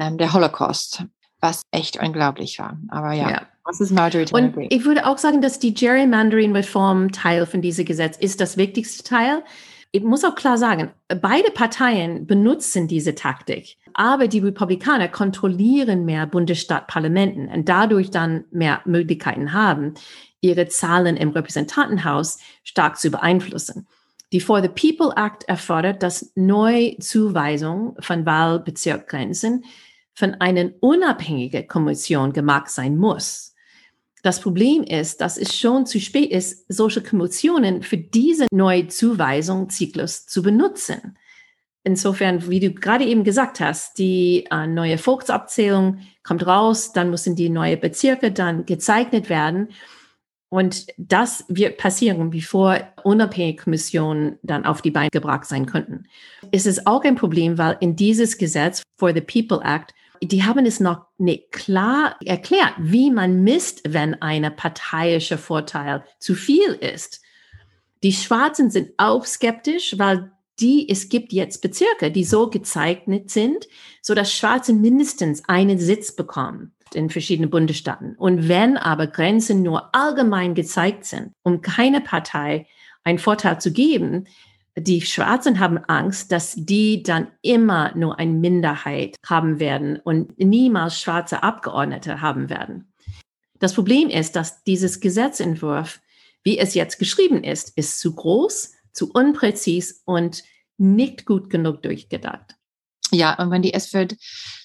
ähm, 0.00 0.18
der 0.18 0.32
Holocaust, 0.32 1.04
was 1.40 1.62
echt 1.70 2.02
unglaublich 2.02 2.58
war. 2.58 2.78
Aber 2.88 3.12
ja. 3.12 3.30
ja. 3.30 3.42
Was 3.64 3.80
ist 3.80 3.92
Marjorie 3.92 4.26
Und 4.32 4.56
ich 4.70 4.84
würde 4.84 5.06
auch 5.06 5.18
sagen, 5.18 5.42
dass 5.42 5.58
die 5.58 5.74
Gerrymandering-Reform 5.74 7.12
Teil 7.12 7.46
von 7.46 7.62
diesem 7.62 7.84
Gesetz 7.84 8.16
ist 8.16 8.40
das 8.40 8.56
wichtigste 8.56 9.04
Teil. 9.04 9.44
Ich 9.92 10.02
muss 10.02 10.24
auch 10.24 10.34
klar 10.34 10.56
sagen, 10.56 10.90
beide 11.08 11.50
Parteien 11.50 12.26
benutzen 12.26 12.88
diese 12.88 13.14
Taktik, 13.14 13.76
aber 13.92 14.28
die 14.28 14.38
Republikaner 14.38 15.08
kontrollieren 15.08 16.04
mehr 16.04 16.26
Bundesstaatparlamenten 16.26 17.48
und 17.48 17.68
dadurch 17.68 18.10
dann 18.10 18.44
mehr 18.50 18.80
Möglichkeiten 18.86 19.52
haben, 19.52 19.94
ihre 20.40 20.68
Zahlen 20.68 21.16
im 21.16 21.30
Repräsentantenhaus 21.30 22.38
stark 22.64 22.98
zu 22.98 23.10
beeinflussen. 23.10 23.86
Die 24.32 24.40
For 24.40 24.62
the 24.62 24.68
People 24.68 25.12
Act 25.16 25.44
erfordert, 25.48 26.02
dass 26.04 26.32
Neuzuweisung 26.36 27.96
von 28.00 28.24
Wahlbezirkgrenzen 28.24 29.64
von 30.14 30.34
einer 30.34 30.70
unabhängigen 30.80 31.66
Kommission 31.66 32.32
gemacht 32.32 32.70
sein 32.70 32.96
muss. 32.96 33.54
Das 34.22 34.40
Problem 34.40 34.82
ist, 34.82 35.20
dass 35.20 35.38
es 35.38 35.56
schon 35.56 35.86
zu 35.86 35.98
spät 35.98 36.30
ist, 36.30 36.66
solche 36.68 37.02
Kommissionen 37.02 37.82
für 37.82 37.96
diese 37.96 38.46
Neuzuweisungszyklus 38.52 40.26
zu 40.26 40.42
benutzen. 40.42 41.16
Insofern, 41.82 42.46
wie 42.50 42.60
du 42.60 42.72
gerade 42.72 43.04
eben 43.06 43.24
gesagt 43.24 43.60
hast, 43.60 43.98
die 43.98 44.46
äh, 44.50 44.66
neue 44.66 44.98
Volksabzählung 44.98 46.00
kommt 46.22 46.46
raus, 46.46 46.92
dann 46.92 47.08
müssen 47.08 47.36
die 47.36 47.48
neuen 47.48 47.80
Bezirke 47.80 48.30
dann 48.30 48.66
gezeichnet 48.66 49.30
werden. 49.30 49.68
Und 50.50 50.88
das 50.98 51.44
wird 51.48 51.78
passieren, 51.78 52.30
bevor 52.30 52.80
unabhängige 53.04 53.62
Kommissionen 53.62 54.38
dann 54.42 54.66
auf 54.66 54.82
die 54.82 54.90
Beine 54.90 55.10
gebracht 55.10 55.46
sein 55.46 55.64
könnten. 55.64 56.06
Es 56.50 56.66
ist 56.66 56.86
auch 56.86 57.04
ein 57.04 57.14
Problem, 57.14 57.56
weil 57.56 57.76
in 57.80 57.96
dieses 57.96 58.36
Gesetz 58.36 58.82
for 58.98 59.14
the 59.14 59.20
People 59.20 59.60
Act 59.64 59.94
die 60.22 60.44
haben 60.44 60.66
es 60.66 60.80
noch 60.80 61.06
nicht 61.18 61.50
klar 61.50 62.16
erklärt, 62.24 62.74
wie 62.78 63.10
man 63.10 63.42
misst, 63.42 63.80
wenn 63.88 64.20
eine 64.20 64.50
parteiische 64.50 65.38
Vorteil 65.38 66.04
zu 66.18 66.34
viel 66.34 66.72
ist. 66.74 67.22
Die 68.02 68.12
Schwarzen 68.12 68.70
sind 68.70 68.90
auch 68.98 69.24
skeptisch, 69.24 69.98
weil 69.98 70.30
die, 70.58 70.88
es 70.90 71.08
gibt 71.08 71.32
jetzt 71.32 71.62
Bezirke, 71.62 72.10
die 72.10 72.24
so 72.24 72.50
gezeichnet 72.50 73.30
sind, 73.30 73.66
so 74.02 74.14
dass 74.14 74.32
Schwarze 74.32 74.74
mindestens 74.74 75.42
einen 75.48 75.78
Sitz 75.78 76.14
bekommen 76.14 76.74
in 76.94 77.10
verschiedenen 77.10 77.50
Bundesstaaten. 77.50 78.14
Und 78.16 78.48
wenn 78.48 78.76
aber 78.76 79.06
Grenzen 79.06 79.62
nur 79.62 79.94
allgemein 79.94 80.54
gezeigt 80.54 81.04
sind, 81.04 81.32
um 81.42 81.60
keine 81.60 82.00
Partei 82.00 82.66
einen 83.04 83.18
Vorteil 83.18 83.60
zu 83.60 83.72
geben, 83.72 84.26
die 84.76 85.00
Schwarzen 85.00 85.58
haben 85.58 85.78
Angst, 85.78 86.32
dass 86.32 86.54
die 86.56 87.02
dann 87.02 87.28
immer 87.42 87.94
nur 87.96 88.18
eine 88.18 88.32
Minderheit 88.32 89.16
haben 89.26 89.58
werden 89.58 89.98
und 89.98 90.38
niemals 90.38 91.00
schwarze 91.00 91.42
Abgeordnete 91.42 92.20
haben 92.20 92.50
werden. 92.50 92.92
Das 93.58 93.74
Problem 93.74 94.08
ist, 94.08 94.36
dass 94.36 94.62
dieses 94.64 95.00
Gesetzentwurf, 95.00 96.00
wie 96.42 96.58
es 96.58 96.74
jetzt 96.74 96.98
geschrieben 96.98 97.44
ist, 97.44 97.76
ist 97.76 98.00
zu 98.00 98.14
groß, 98.14 98.72
zu 98.92 99.12
unpräzis 99.12 100.02
und 100.04 100.42
nicht 100.78 101.26
gut 101.26 101.50
genug 101.50 101.82
durchgedacht. 101.82 102.56
Ja, 103.12 103.34
und 103.38 103.50
wenn 103.50 103.62
die 103.62 103.72
wird 103.72 104.16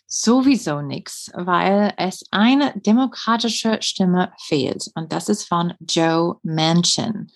sowieso 0.07 0.81
nichts, 0.81 1.31
weil 1.33 1.93
es 1.97 2.23
eine 2.31 2.73
demokratische 2.75 3.81
Stimme 3.81 4.31
fehlt 4.39 4.89
und 4.95 5.11
das 5.11 5.29
ist 5.29 5.47
von 5.47 5.73
Joe 5.79 6.37
Manchin. 6.43 7.29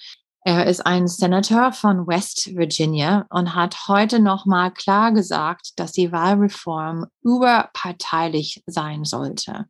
Er 0.45 0.65
ist 0.67 0.86
ein 0.86 1.08
Senator 1.08 1.73
von 1.73 2.08
West 2.08 2.55
Virginia 2.55 3.27
und 3.29 3.55
hat 3.55 3.88
heute 3.88 4.19
nochmal 4.19 4.71
klar 4.71 5.12
gesagt, 5.12 5.73
dass 5.75 5.91
die 5.91 6.12
Wahlreform 6.12 7.08
überparteilich 7.23 8.63
sein 8.65 9.03
sollte, 9.03 9.67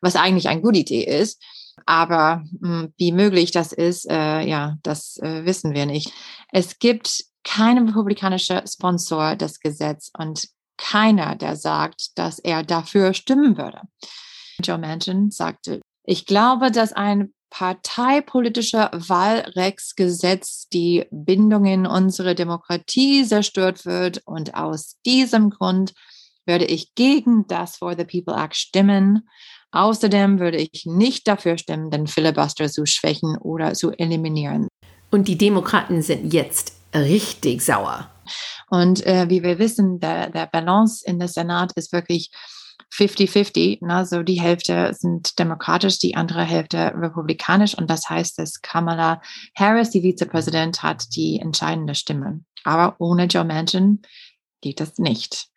was 0.00 0.14
eigentlich 0.14 0.48
eine 0.48 0.62
gute 0.62 0.78
Idee 0.78 1.04
ist. 1.04 1.42
Aber 1.86 2.44
hm, 2.60 2.94
wie 2.98 3.12
möglich 3.12 3.50
das 3.50 3.72
ist, 3.72 4.08
äh, 4.08 4.42
ja, 4.42 4.76
das 4.82 5.16
äh, 5.18 5.44
wissen 5.44 5.74
wir 5.74 5.86
nicht. 5.86 6.12
Es 6.52 6.78
gibt 6.78 7.24
keinen 7.44 7.88
republikanischen 7.88 8.64
Sponsor 8.66 9.34
des 9.34 9.58
Gesetzes 9.58 10.12
und 10.16 10.48
keiner, 10.82 11.36
der 11.36 11.56
sagt, 11.56 12.18
dass 12.18 12.40
er 12.40 12.64
dafür 12.64 13.14
stimmen 13.14 13.56
würde. 13.56 13.82
Joe 14.62 14.78
Manchin 14.78 15.30
sagte, 15.30 15.80
ich 16.04 16.26
glaube, 16.26 16.72
dass 16.72 16.92
ein 16.92 17.32
parteipolitischer 17.50 18.90
Wahlrechtsgesetz 18.92 20.68
die 20.72 21.06
Bindungen 21.10 21.86
unserer 21.86 22.34
Demokratie 22.34 23.24
zerstört 23.24 23.86
wird. 23.86 24.22
Und 24.24 24.54
aus 24.54 24.96
diesem 25.06 25.50
Grund 25.50 25.92
würde 26.46 26.64
ich 26.64 26.94
gegen 26.94 27.46
das 27.46 27.76
For 27.76 27.94
the 27.96 28.04
People 28.04 28.34
Act 28.34 28.56
stimmen. 28.56 29.28
Außerdem 29.70 30.40
würde 30.40 30.56
ich 30.56 30.86
nicht 30.86 31.28
dafür 31.28 31.58
stimmen, 31.58 31.90
den 31.90 32.06
Filibuster 32.06 32.68
zu 32.68 32.86
schwächen 32.86 33.36
oder 33.38 33.74
zu 33.74 33.92
eliminieren. 33.92 34.66
Und 35.10 35.28
die 35.28 35.38
Demokraten 35.38 36.02
sind 36.02 36.32
jetzt 36.32 36.74
richtig 36.94 37.62
sauer. 37.62 38.10
Und 38.72 39.04
äh, 39.06 39.28
wie 39.28 39.42
wir 39.42 39.58
wissen, 39.58 40.00
der, 40.00 40.30
der 40.30 40.46
Balance 40.46 41.04
in 41.06 41.18
der 41.18 41.28
Senat 41.28 41.72
ist 41.74 41.92
wirklich 41.92 42.30
50-50. 42.90 43.84
Ne? 43.84 44.06
So 44.06 44.22
die 44.22 44.40
Hälfte 44.40 44.94
sind 44.94 45.38
demokratisch, 45.38 45.98
die 45.98 46.14
andere 46.14 46.42
Hälfte 46.42 46.94
republikanisch. 46.96 47.76
Und 47.76 47.90
das 47.90 48.08
heißt, 48.08 48.38
dass 48.38 48.62
Kamala 48.62 49.20
Harris, 49.54 49.90
die 49.90 50.00
Vizepräsident, 50.00 50.82
hat 50.82 51.14
die 51.14 51.38
entscheidende 51.38 51.94
Stimme. 51.94 52.40
Aber 52.64 52.96
ohne 52.98 53.26
Joe 53.26 53.44
Manchin 53.44 54.00
geht 54.62 54.80
das 54.80 54.96
nicht. 54.96 55.48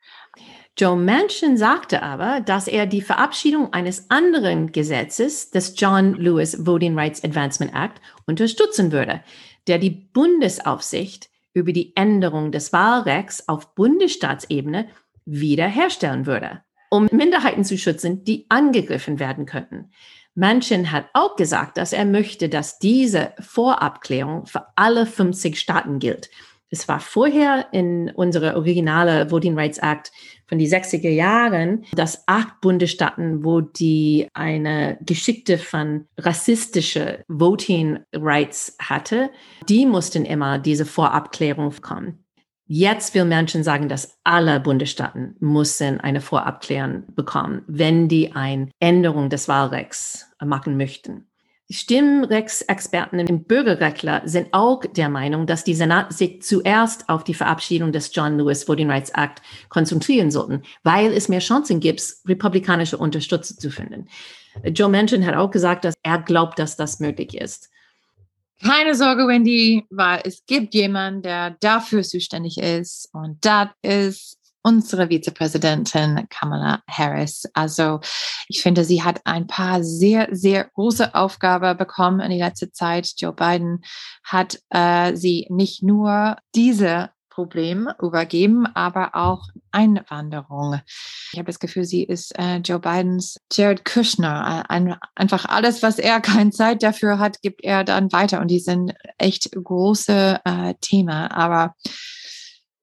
Joe 0.78 0.98
Manchin 0.98 1.56
sagte 1.56 2.04
aber, 2.04 2.42
dass 2.42 2.68
er 2.68 2.86
die 2.86 3.02
Verabschiedung 3.02 3.72
eines 3.72 4.10
anderen 4.12 4.74
Gesetzes, 4.74 5.52
des 5.52 5.76
John 5.78 6.16
Lewis 6.16 6.66
Voting 6.66 7.00
Rights 7.00 7.24
Advancement 7.24 7.74
Act, 7.74 8.02
unterstützen 8.28 8.92
würde, 8.92 9.24
der 9.68 9.80
die 9.80 9.92
Bundesaufsicht 9.92 11.30
über 11.56 11.74
die 11.74 11.96
Änderung 11.96 12.52
des 12.52 12.72
Wahlrechts 12.72 13.48
auf 13.48 13.74
Bundesstaatsebene 13.74 14.90
wiederherstellen 15.26 16.28
würde, 16.28 16.62
um 16.92 17.08
Minderheiten 17.12 17.64
zu 17.64 17.78
schützen, 17.78 18.24
die 18.24 18.46
angegriffen 18.50 19.20
werden 19.20 19.48
könnten. 19.48 19.90
Manchin 20.36 20.92
hat 20.92 21.06
auch 21.14 21.38
gesagt, 21.38 21.78
dass 21.78 21.94
er 21.94 22.06
möchte, 22.06 22.50
dass 22.50 22.78
diese 22.78 23.34
Vorabklärung 23.40 24.46
für 24.46 24.66
alle 24.76 25.06
50 25.06 25.58
Staaten 25.58 26.00
gilt. 26.00 26.30
Es 26.70 26.90
war 26.90 27.00
vorher 27.00 27.68
in 27.72 28.10
unserer 28.10 28.58
originale 28.58 29.32
Voting 29.32 29.58
Rights 29.58 29.78
Act 29.78 30.12
von 30.48 30.60
die 30.60 30.70
60er 30.70 31.10
Jahren, 31.10 31.86
dass 31.94 32.28
acht 32.28 32.62
Bundesstaaten, 32.62 33.44
wo 33.44 33.62
die 33.62 34.28
eine 34.34 34.98
Geschichte 35.02 35.58
von 35.58 36.06
rassistische 36.18 37.24
Voting 37.28 38.00
Rights 38.14 38.78
hatte, 38.80 39.30
die 39.68 39.86
mussten 39.86 40.26
immer 40.26 40.60
diese 40.60 40.86
Vorabklärung 40.86 41.70
bekommen. 41.70 42.26
Jetzt 42.68 43.14
will 43.14 43.26
Menschen 43.26 43.64
sagen, 43.64 43.90
dass 43.90 44.18
alle 44.24 44.60
Bundesstaaten 44.60 45.36
müssen 45.40 46.00
eine 46.00 46.20
Vorabklärung 46.20 47.04
bekommen, 47.14 47.62
wenn 47.68 48.08
die 48.08 48.32
eine 48.34 48.70
Änderung 48.80 49.30
des 49.30 49.48
Wahlrechts 49.48 50.32
machen 50.44 50.76
möchten. 50.76 51.28
Stimmrechtsexperten 51.70 53.20
und 53.28 53.48
Bürgerrechtler 53.48 54.22
sind 54.26 54.50
auch 54.54 54.82
der 54.86 55.10
Meinung, 55.10 55.48
dass 55.48 55.64
die 55.64 55.74
Senat 55.74 56.14
sich 56.14 56.44
zuerst 56.44 57.10
auf 57.10 57.24
die 57.24 57.34
Verabschiedung 57.34 57.92
des 57.92 58.14
John 58.14 58.38
Lewis 58.38 58.68
Voting 58.68 58.90
Rights 58.90 59.10
Act 59.16 59.42
konzentrieren 59.70 60.30
sollten, 60.30 60.62
weil 60.84 61.12
es 61.12 61.28
mehr 61.28 61.40
Chancen 61.40 61.80
gibt, 61.80 62.04
republikanische 62.28 62.98
Unterstützer 62.98 63.58
zu 63.58 63.72
finden. 63.72 64.08
Joe 64.64 64.90
Manchin 64.90 65.26
hat 65.26 65.36
auch 65.36 65.50
gesagt, 65.50 65.86
dass 65.86 65.96
er 66.04 66.20
glaubt, 66.20 66.60
dass 66.60 66.78
das 66.78 67.00
möglich 67.00 67.36
ist. 67.36 67.70
Keine 68.64 68.96
Sorge, 68.96 69.28
Wendy, 69.28 69.86
weil 69.90 70.22
es 70.24 70.46
gibt 70.46 70.74
jemanden, 70.76 71.24
der 71.24 71.58
dafür 71.60 72.04
zuständig 72.04 72.58
ist 72.60 73.10
und 73.12 73.44
das 73.44 73.70
ist 73.82 74.38
unsere 74.66 75.10
Vizepräsidentin 75.10 76.28
Kamala 76.30 76.82
Harris. 76.90 77.44
Also 77.54 78.00
ich 78.48 78.64
finde, 78.64 78.84
sie 78.84 79.04
hat 79.04 79.22
ein 79.26 79.46
paar 79.46 79.84
sehr, 79.84 80.28
sehr 80.32 80.66
große 80.66 81.14
Aufgaben 81.14 81.78
bekommen 81.78 82.20
in 82.20 82.32
die 82.32 82.40
letzte 82.40 82.72
Zeit. 82.72 83.14
Joe 83.18 83.32
Biden 83.32 83.84
hat 84.24 84.60
äh, 84.72 85.16
sie 85.16 85.46
nicht 85.52 85.84
nur 85.84 86.38
diese 86.56 87.12
Problem 87.30 87.90
übergeben, 88.02 88.66
aber 88.66 89.14
auch 89.14 89.50
Einwanderung. 89.72 90.80
Ich 91.32 91.38
habe 91.38 91.48
das 91.48 91.60
Gefühl, 91.60 91.84
sie 91.84 92.04
ist 92.04 92.32
äh, 92.40 92.58
Joe 92.58 92.80
Bidens 92.80 93.38
Jared 93.52 93.86
Kushner. 93.86 94.64
Ein, 94.70 94.96
einfach 95.16 95.46
alles, 95.46 95.84
was 95.84 96.00
er 96.00 96.22
keine 96.22 96.50
Zeit 96.52 96.82
dafür 96.82 97.20
hat, 97.20 97.42
gibt 97.44 97.64
er 97.64 97.84
dann 97.84 98.12
weiter. 98.12 98.40
Und 98.40 98.48
die 98.50 98.62
sind 98.62 98.96
echt 99.20 99.52
große 99.52 100.40
äh, 100.44 100.74
Themen. 100.82 101.10
Aber 101.10 101.76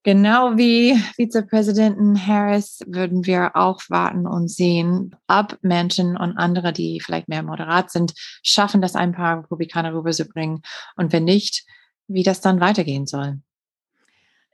Genau 0.05 0.57
wie 0.57 0.97
Vizepräsidenten 1.15 2.27
Harris 2.27 2.81
würden 2.87 3.25
wir 3.25 3.55
auch 3.55 3.83
warten 3.89 4.27
und 4.27 4.49
sehen, 4.49 5.15
ob 5.29 5.59
Menschen 5.63 6.17
und 6.17 6.37
andere, 6.37 6.73
die 6.73 7.01
vielleicht 7.01 7.29
mehr 7.29 7.45
moderat 7.45 7.91
sind, 7.91 8.13
schaffen, 8.43 8.83
das 8.83 8.97
ein 8.97 9.13
paar 9.13 9.39
Republikaner 9.39 9.95
rüberzubringen. 9.95 10.63
Und 10.97 11.13
wenn 11.13 11.25
nicht, 11.25 11.65
wie 12.09 12.25
das 12.25 12.41
dann 12.41 12.61
weitergehen 12.61 13.07
soll. 13.07 13.39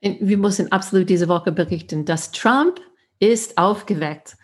Wir 0.00 0.36
müssen 0.36 0.70
absolut 0.70 1.08
diese 1.08 1.28
Woche 1.28 1.50
berichten, 1.50 2.04
dass 2.04 2.30
Trump 2.30 2.80
ist 3.18 3.58
aufgeweckt. 3.58 4.36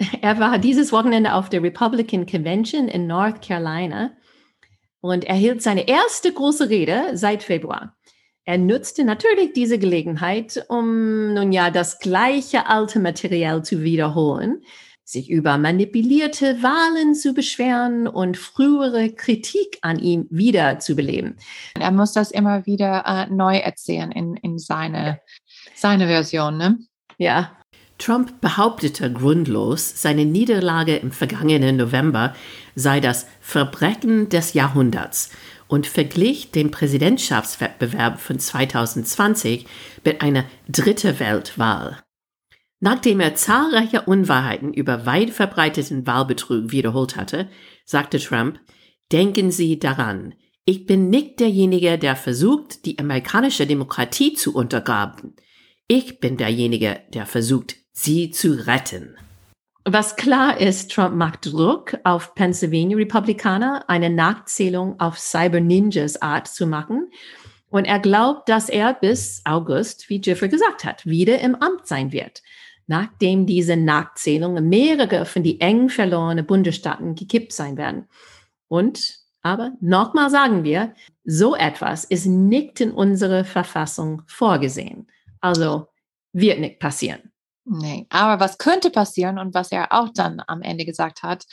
Er 0.22 0.38
war 0.38 0.58
dieses 0.58 0.92
Wochenende 0.92 1.34
auf 1.34 1.48
der 1.48 1.60
Republican 1.60 2.24
Convention 2.24 2.86
in 2.86 3.08
North 3.08 3.42
Carolina 3.42 4.12
und 5.00 5.24
er 5.24 5.34
hielt 5.34 5.60
seine 5.60 5.88
erste 5.88 6.32
große 6.32 6.68
Rede 6.68 7.16
seit 7.16 7.42
Februar. 7.42 7.96
Er 8.48 8.56
nutzte 8.56 9.04
natürlich 9.04 9.52
diese 9.52 9.78
Gelegenheit, 9.78 10.64
um 10.70 11.34
nun 11.34 11.52
ja 11.52 11.68
das 11.68 11.98
gleiche 11.98 12.66
alte 12.66 12.98
Material 12.98 13.62
zu 13.62 13.82
wiederholen, 13.82 14.62
sich 15.04 15.28
über 15.28 15.58
manipulierte 15.58 16.62
Wahlen 16.62 17.14
zu 17.14 17.34
beschweren 17.34 18.08
und 18.08 18.38
frühere 18.38 19.10
Kritik 19.10 19.76
an 19.82 19.98
ihm 19.98 20.28
wiederzubeleben. 20.30 21.36
Er 21.78 21.90
muss 21.90 22.14
das 22.14 22.30
immer 22.30 22.64
wieder 22.64 23.04
äh, 23.04 23.26
neu 23.30 23.58
erzählen 23.58 24.10
in, 24.12 24.34
in 24.36 24.58
seine, 24.58 25.20
seine 25.74 26.06
Version, 26.06 26.56
ne? 26.56 26.78
Ja. 27.18 27.52
Trump 27.98 28.40
behauptete 28.40 29.12
grundlos, 29.12 30.00
seine 30.00 30.24
Niederlage 30.24 30.96
im 30.96 31.12
vergangenen 31.12 31.76
November 31.76 32.34
sei 32.74 33.00
das 33.00 33.26
Verbrechen 33.40 34.30
des 34.30 34.54
Jahrhunderts 34.54 35.32
und 35.68 35.86
verglich 35.86 36.50
den 36.50 36.70
Präsidentschaftswettbewerb 36.70 38.18
von 38.20 38.38
2020 38.38 39.66
mit 40.04 40.22
einer 40.22 40.44
dritte 40.68 41.20
Weltwahl. 41.20 42.02
Nachdem 42.80 43.20
er 43.20 43.34
zahlreiche 43.34 44.02
Unwahrheiten 44.02 44.72
über 44.72 45.04
weit 45.04 45.30
verbreiteten 45.30 46.06
Wahlbetrug 46.06 46.70
wiederholt 46.70 47.16
hatte, 47.16 47.48
sagte 47.84 48.18
Trump, 48.18 48.60
denken 49.12 49.50
Sie 49.50 49.78
daran, 49.78 50.34
ich 50.64 50.86
bin 50.86 51.08
nicht 51.08 51.40
derjenige, 51.40 51.98
der 51.98 52.14
versucht, 52.14 52.84
die 52.84 52.98
amerikanische 52.98 53.66
Demokratie 53.66 54.34
zu 54.34 54.54
untergraben. 54.54 55.34
Ich 55.86 56.20
bin 56.20 56.36
derjenige, 56.36 57.00
der 57.14 57.24
versucht, 57.24 57.76
sie 57.92 58.30
zu 58.30 58.66
retten. 58.66 59.16
Was 59.90 60.16
klar 60.16 60.60
ist, 60.60 60.92
Trump 60.92 61.14
macht 61.14 61.46
Druck 61.46 61.96
auf 62.04 62.34
Pennsylvania 62.34 62.94
Republikaner, 62.98 63.88
eine 63.88 64.10
Nachzählung 64.10 65.00
auf 65.00 65.18
Cyber 65.18 65.60
Ninjas 65.60 66.20
Art 66.20 66.46
zu 66.46 66.66
machen. 66.66 67.10
Und 67.70 67.86
er 67.86 67.98
glaubt, 67.98 68.50
dass 68.50 68.68
er 68.68 68.92
bis 68.92 69.40
August, 69.46 70.10
wie 70.10 70.20
Jeffrey 70.22 70.50
gesagt 70.50 70.84
hat, 70.84 71.06
wieder 71.06 71.38
im 71.38 71.54
Amt 71.54 71.86
sein 71.86 72.12
wird, 72.12 72.42
nachdem 72.86 73.46
diese 73.46 73.78
Nachzählung 73.78 74.68
mehrere 74.68 75.24
von 75.24 75.42
die 75.42 75.58
eng 75.62 75.88
verlorenen 75.88 76.44
Bundesstaaten 76.44 77.14
gekippt 77.14 77.54
sein 77.54 77.78
werden. 77.78 78.08
Und 78.68 79.20
aber 79.40 79.72
nochmal 79.80 80.28
sagen 80.28 80.64
wir, 80.64 80.92
so 81.24 81.56
etwas 81.56 82.04
ist 82.04 82.26
nicht 82.26 82.82
in 82.82 82.90
unserer 82.90 83.42
Verfassung 83.42 84.20
vorgesehen. 84.26 85.06
Also 85.40 85.88
wird 86.34 86.60
nicht 86.60 86.78
passieren. 86.78 87.32
Nee, 87.70 88.06
aber 88.08 88.40
was 88.40 88.56
könnte 88.56 88.90
passieren 88.90 89.38
und 89.38 89.52
was 89.52 89.70
er 89.70 89.92
auch 89.92 90.08
dann 90.14 90.42
am 90.46 90.62
Ende 90.62 90.86
gesagt 90.86 91.22
hat, 91.22 91.44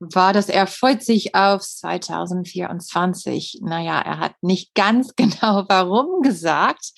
war, 0.00 0.32
dass 0.32 0.48
er 0.48 0.66
freut 0.66 1.02
sich 1.02 1.34
auf 1.34 1.60
2024. 1.60 3.60
Naja, 3.62 4.00
er 4.00 4.18
hat 4.18 4.32
nicht 4.40 4.74
ganz 4.74 5.14
genau 5.14 5.66
warum 5.68 6.22
gesagt, 6.22 6.92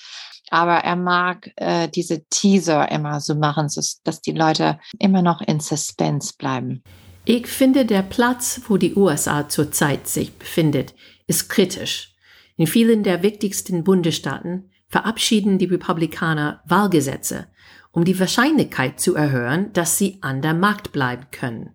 aber 0.50 0.78
er 0.78 0.94
mag 0.94 1.50
äh, 1.56 1.88
diese 1.88 2.24
Teaser 2.26 2.90
immer 2.92 3.20
so 3.20 3.34
machen, 3.34 3.66
dass 4.04 4.20
die 4.20 4.32
Leute 4.32 4.78
immer 5.00 5.22
noch 5.22 5.40
in 5.40 5.58
Suspense 5.58 6.34
bleiben. 6.38 6.84
Ich 7.24 7.48
finde, 7.48 7.84
der 7.84 8.02
Platz, 8.02 8.60
wo 8.68 8.76
die 8.76 8.94
USA 8.94 9.48
zurzeit 9.48 10.06
sich 10.06 10.38
befindet, 10.38 10.94
ist 11.26 11.48
kritisch. 11.48 12.14
In 12.56 12.66
vielen 12.66 13.02
der 13.02 13.22
wichtigsten 13.22 13.82
Bundesstaaten 13.82 14.70
verabschieden 14.88 15.58
die 15.58 15.66
Republikaner 15.66 16.62
Wahlgesetze 16.66 17.46
um 17.92 18.04
die 18.04 18.18
Wahrscheinlichkeit 18.18 19.00
zu 19.00 19.14
erhöhen, 19.14 19.72
dass 19.72 19.98
sie 19.98 20.18
an 20.20 20.42
der 20.42 20.54
Macht 20.54 20.92
bleiben 20.92 21.26
können. 21.30 21.74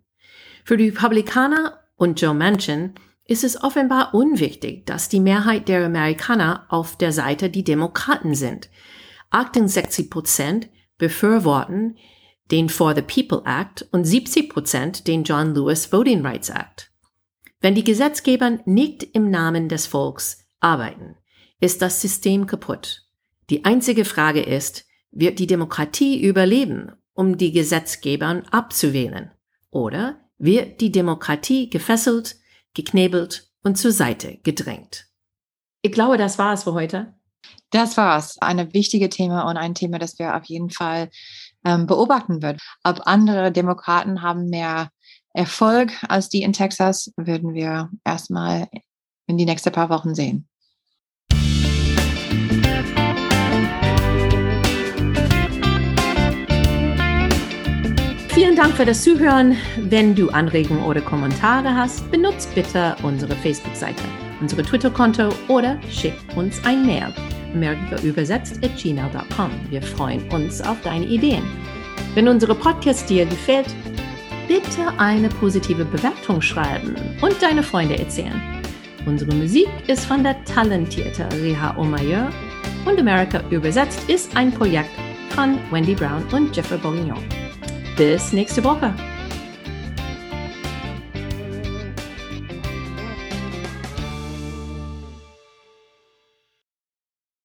Für 0.63 0.77
die 0.77 0.89
Republikaner 0.89 1.79
und 1.95 2.19
Joe 2.19 2.33
Manchin 2.33 2.93
ist 3.25 3.43
es 3.43 3.61
offenbar 3.61 4.13
unwichtig, 4.13 4.85
dass 4.85 5.09
die 5.09 5.19
Mehrheit 5.19 5.67
der 5.67 5.85
Amerikaner 5.85 6.65
auf 6.69 6.97
der 6.97 7.11
Seite 7.11 7.49
die 7.49 7.63
Demokraten 7.63 8.35
sind. 8.35 8.69
68 9.31 10.09
Prozent 10.09 10.69
befürworten 10.97 11.97
den 12.51 12.69
For 12.69 12.95
the 12.95 13.01
People 13.01 13.41
Act 13.45 13.87
und 13.91 14.05
70 14.05 14.49
Prozent 14.49 15.07
den 15.07 15.23
John 15.23 15.55
Lewis 15.55 15.91
Voting 15.91 16.25
Rights 16.25 16.49
Act. 16.49 16.91
Wenn 17.59 17.73
die 17.73 17.83
Gesetzgeber 17.83 18.59
nicht 18.65 19.03
im 19.03 19.31
Namen 19.31 19.69
des 19.69 19.87
Volks 19.87 20.45
arbeiten, 20.59 21.15
ist 21.59 21.81
das 21.81 22.01
System 22.01 22.45
kaputt. 22.45 23.07
Die 23.49 23.65
einzige 23.65 24.05
Frage 24.05 24.41
ist, 24.41 24.85
wird 25.15 25.39
die 25.39 25.47
Demokratie 25.47 26.21
überleben, 26.21 26.91
um 27.13 27.37
die 27.37 27.51
Gesetzgebern 27.51 28.43
abzuwählen? 28.51 29.31
Oder 29.71 30.19
wird 30.37 30.81
die 30.81 30.91
Demokratie 30.91 31.69
gefesselt, 31.69 32.35
geknebelt 32.73 33.49
und 33.63 33.77
zur 33.77 33.91
Seite 33.91 34.37
gedrängt? 34.43 35.07
Ich 35.81 35.91
glaube, 35.91 36.17
das 36.17 36.37
war 36.37 36.53
es 36.53 36.63
für 36.63 36.73
heute. 36.73 37.15
Das 37.71 37.97
war's. 37.97 38.37
Ein 38.41 38.73
wichtiges 38.73 39.09
Thema 39.09 39.49
und 39.49 39.57
ein 39.57 39.73
Thema, 39.73 39.97
das 39.97 40.19
wir 40.19 40.35
auf 40.35 40.45
jeden 40.45 40.69
Fall 40.69 41.09
ähm, 41.65 41.87
beobachten 41.87 42.41
würden. 42.43 42.59
Ob 42.83 43.01
andere 43.05 43.51
Demokraten 43.51 44.21
haben 44.21 44.49
mehr 44.49 44.89
Erfolg 45.33 45.91
als 46.07 46.29
die 46.29 46.43
in 46.43 46.53
Texas, 46.53 47.11
würden 47.17 47.53
wir 47.53 47.89
erstmal 48.03 48.67
in 49.27 49.37
die 49.37 49.45
nächsten 49.45 49.71
paar 49.71 49.89
Wochen 49.89 50.15
sehen. 50.15 50.47
Vielen 58.35 58.57
Dank 58.57 58.73
für 58.73 58.83
das 58.83 59.01
Zuhören. 59.01 59.55
Wenn 59.77 60.13
du 60.13 60.27
Anregungen 60.27 60.83
oder 60.83 60.99
Kommentare 60.99 61.73
hast, 61.73 62.11
benutzt 62.11 62.53
bitte 62.53 62.93
unsere 63.01 63.33
Facebook-Seite, 63.33 64.03
unsere 64.41 64.61
Twitter-Konto 64.61 65.29
oder 65.47 65.79
schick 65.89 66.15
uns 66.35 66.61
ein 66.65 66.85
Mail. 66.85 67.13
America 67.53 67.97
übersetzt 68.03 68.61
at 68.61 68.75
gmail.com. 68.75 69.51
Wir 69.69 69.81
freuen 69.81 70.29
uns 70.33 70.61
auf 70.61 70.75
deine 70.81 71.05
Ideen. 71.05 71.43
Wenn 72.13 72.27
unsere 72.27 72.53
Podcast 72.55 73.09
dir 73.09 73.25
gefällt, 73.25 73.73
bitte 74.49 74.91
eine 74.97 75.29
positive 75.29 75.85
Bewertung 75.85 76.41
schreiben 76.41 76.93
und 77.21 77.41
deine 77.41 77.63
Freunde 77.63 77.97
erzählen. 77.97 78.41
Unsere 79.05 79.33
Musik 79.33 79.69
ist 79.87 80.05
von 80.05 80.23
der 80.23 80.43
talentierten 80.43 81.31
Reha 81.41 81.77
Omayer 81.77 82.29
und 82.83 82.99
America 82.99 83.41
übersetzt 83.49 84.09
ist 84.09 84.35
ein 84.35 84.51
Projekt 84.51 84.91
von 85.29 85.57
Wendy 85.71 85.95
Brown 85.95 86.25
und 86.33 86.53
Jeffrey 86.53 86.77
Bourguignon. 86.77 87.23
Bis 87.95 88.33
nächste 88.33 88.61
Woche. 88.63 88.93